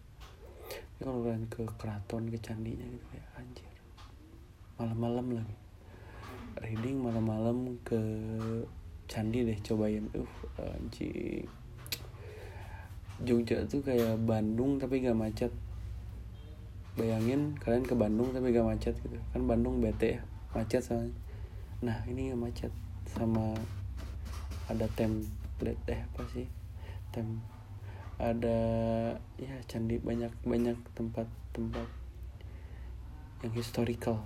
tapi 0.67 1.07
kalau 1.07 1.23
kalian 1.23 1.47
ke 1.47 1.63
keraton 1.79 2.27
ke 2.35 2.37
candinya 2.43 2.83
gitu 2.83 3.05
kayak 3.15 3.27
anjir. 3.39 3.71
Malam-malam 4.75 5.39
lagi. 5.39 5.55
Reading 6.59 6.99
malam-malam 6.99 7.79
ke 7.87 8.01
candi 9.07 9.45
deh 9.45 9.57
cobain. 9.61 10.05
Uh 10.13 10.29
anjing. 10.57 11.47
Jogja 13.23 13.63
tuh 13.69 13.79
kayak 13.85 14.19
Bandung 14.25 14.81
tapi 14.81 14.99
gak 14.99 15.15
macet. 15.15 15.53
Bayangin 16.93 17.57
kalian 17.57 17.85
ke 17.87 17.95
Bandung 17.95 18.35
tapi 18.35 18.51
gak 18.51 18.67
macet 18.67 18.95
gitu. 18.99 19.17
Kan 19.31 19.47
Bandung 19.47 19.79
bete 19.79 20.19
ya 20.19 20.21
macet 20.51 20.83
soalnya. 20.83 21.15
Nah 21.81 22.03
ini 22.09 22.33
gak 22.33 22.41
macet 22.41 22.71
sama 23.07 23.55
ada 24.67 24.87
template 24.93 25.81
eh 25.87 26.01
apa 26.03 26.21
sih? 26.33 26.47
Tem 27.13 27.41
ada 28.21 28.57
ya 29.41 29.55
candi 29.65 29.97
banyak 29.97 30.31
banyak 30.45 30.77
tempat-tempat 30.93 31.87
yang 33.43 33.53
historical. 33.53 34.21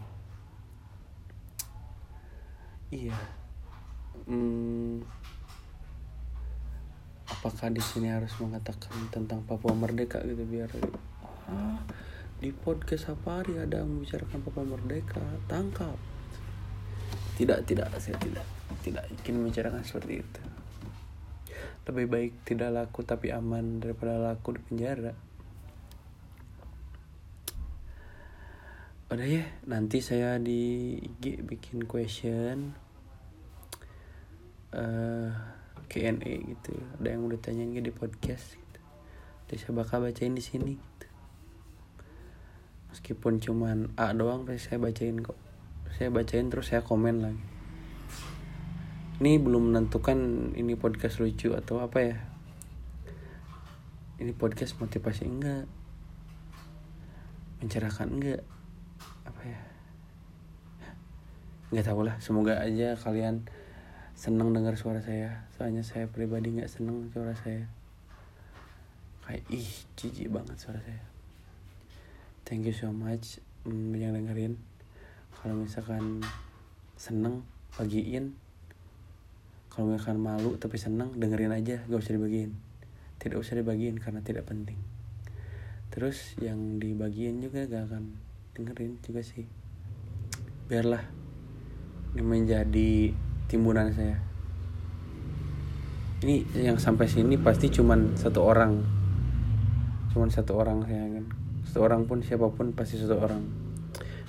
Iya 2.87 3.19
hmm, 4.25 5.05
apakah 7.37 7.69
di 7.69 7.83
sini 7.83 8.09
harus 8.09 8.33
mengatakan 8.41 8.91
tentang 9.13 9.45
Papua 9.45 9.77
Merdeka 9.77 10.23
gitu 10.25 10.41
biar 10.47 10.71
ah, 11.51 11.77
di 12.41 12.49
podcast 12.49 13.13
apa 13.13 13.41
hari 13.41 13.61
ada 13.61 13.85
membicarakan 13.85 14.41
Papua 14.41 14.65
Merdeka 14.65 15.21
tangkap. 15.45 15.97
Tidak 17.37 17.69
tidak 17.69 17.93
saya 18.01 18.17
tidak 18.17 18.45
tidak 18.81 19.05
ingin 19.13 19.41
membicarakan 19.45 19.85
seperti 19.85 20.25
itu. 20.25 20.41
Lebih 21.87 22.05
baik 22.09 22.31
tidak 22.43 22.73
laku 22.73 23.05
tapi 23.05 23.29
aman 23.29 23.79
daripada 23.79 24.17
laku 24.17 24.57
di 24.57 24.61
penjara. 24.65 25.13
Udah 29.07 29.23
ya 29.23 29.45
nanti 29.63 30.03
saya 30.03 30.35
di 30.35 30.93
IG 30.99 31.47
bikin 31.47 31.87
question 31.87 32.86
uh, 34.75 35.31
Q&A 35.87 36.33
gitu. 36.43 36.75
Ada 36.99 37.15
yang 37.15 37.23
udah 37.23 37.39
tanyain 37.39 37.71
di 37.71 37.93
podcast 37.93 38.59
gitu. 38.59 38.79
Jadi 39.47 39.55
saya 39.63 39.73
bakal 39.79 40.03
bacain 40.03 40.35
di 40.35 40.43
sini 40.43 40.75
gitu. 40.75 41.07
meskipun 42.91 43.39
cuman 43.39 43.93
A 43.95 44.11
doang 44.11 44.43
pasti 44.43 44.67
saya 44.67 44.77
bacain 44.83 45.23
kok. 45.23 45.39
Saya 45.95 46.11
bacain 46.11 46.51
terus 46.51 46.67
saya 46.67 46.83
komen 46.83 47.23
lagi. 47.23 47.45
Ini 49.17 49.39
belum 49.41 49.71
menentukan 49.71 50.51
ini 50.53 50.75
podcast 50.75 51.23
lucu 51.23 51.55
atau 51.55 51.79
apa 51.79 51.99
ya. 52.03 52.17
Ini 54.19 54.33
podcast 54.35 54.75
motivasi 54.81 55.23
enggak. 55.25 55.65
Mencerahkan 57.63 58.07
enggak. 58.11 58.43
Apa 59.25 59.41
ya? 59.45 59.59
Nggak 61.71 61.85
tahu 61.87 62.01
lah 62.03 62.15
semoga 62.19 62.59
aja 62.59 62.95
kalian 62.99 63.47
seneng 64.17 64.49
dengar 64.49 64.73
suara 64.73 64.97
saya. 64.97 65.45
Soalnya 65.53 65.85
saya 65.85 66.09
pribadi 66.09 66.49
nggak 66.49 66.73
seneng 66.73 67.13
suara 67.13 67.37
saya. 67.37 67.69
Kayak 69.21 69.45
ih 69.53 69.69
jijik 69.93 70.33
banget 70.33 70.57
suara 70.57 70.81
saya. 70.81 71.05
Thank 72.41 72.65
you 72.65 72.73
so 72.73 72.89
much 72.89 73.37
mm, 73.69 73.93
yang 73.93 74.17
dengerin. 74.17 74.57
Kalau 75.37 75.53
misalkan 75.61 76.25
seneng 76.97 77.45
bagiin. 77.77 78.33
Kalau 79.69 79.93
misalkan 79.93 80.17
malu 80.17 80.57
tapi 80.57 80.81
senang 80.81 81.13
dengerin 81.13 81.53
aja 81.53 81.85
gak 81.85 82.01
usah 82.01 82.17
dibagiin. 82.17 82.57
Tidak 83.21 83.37
usah 83.37 83.61
dibagiin 83.61 84.01
karena 84.01 84.25
tidak 84.25 84.49
penting. 84.49 84.81
Terus 85.93 86.33
yang 86.41 86.81
dibagiin 86.81 87.37
juga 87.45 87.69
gak 87.69 87.93
akan 87.93 88.17
dengerin 88.57 88.97
juga 89.05 89.21
sih. 89.21 89.45
Biarlah 90.65 91.05
ini 92.17 92.23
menjadi 92.25 93.13
timbunan 93.47 93.87
saya. 93.95 94.19
Ini 96.23 96.43
yang 96.59 96.77
sampai 96.77 97.07
sini 97.07 97.39
pasti 97.39 97.71
cuman 97.71 98.19
satu 98.19 98.43
orang. 98.43 98.83
Cuman 100.11 100.27
satu 100.27 100.59
orang 100.59 100.83
saya 100.83 101.07
kan. 101.07 101.25
Satu 101.63 101.79
orang 101.87 102.07
pun 102.07 102.19
siapa 102.19 102.51
pun 102.51 102.75
pasti 102.75 102.99
satu 102.99 103.15
orang. 103.17 103.43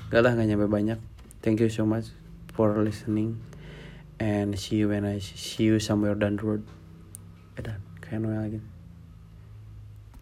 Gak 0.09 0.23
lah 0.23 0.39
gak 0.39 0.47
nyampe 0.47 0.71
banyak. 0.71 0.99
Thank 1.43 1.61
you 1.63 1.71
so 1.71 1.83
much 1.85 2.15
for 2.55 2.73
listening. 2.81 3.43
And 4.19 4.55
see 4.59 4.83
you 4.83 4.91
when 4.91 5.07
I 5.07 5.23
see 5.23 5.71
you 5.71 5.79
somewhere 5.79 6.15
down 6.15 6.39
the 6.39 6.45
road. 6.47 6.63
Ya 7.59 7.75
dan 7.75 7.81
kayak 8.03 8.23
Noel 8.23 8.41
lagi. 8.43 8.61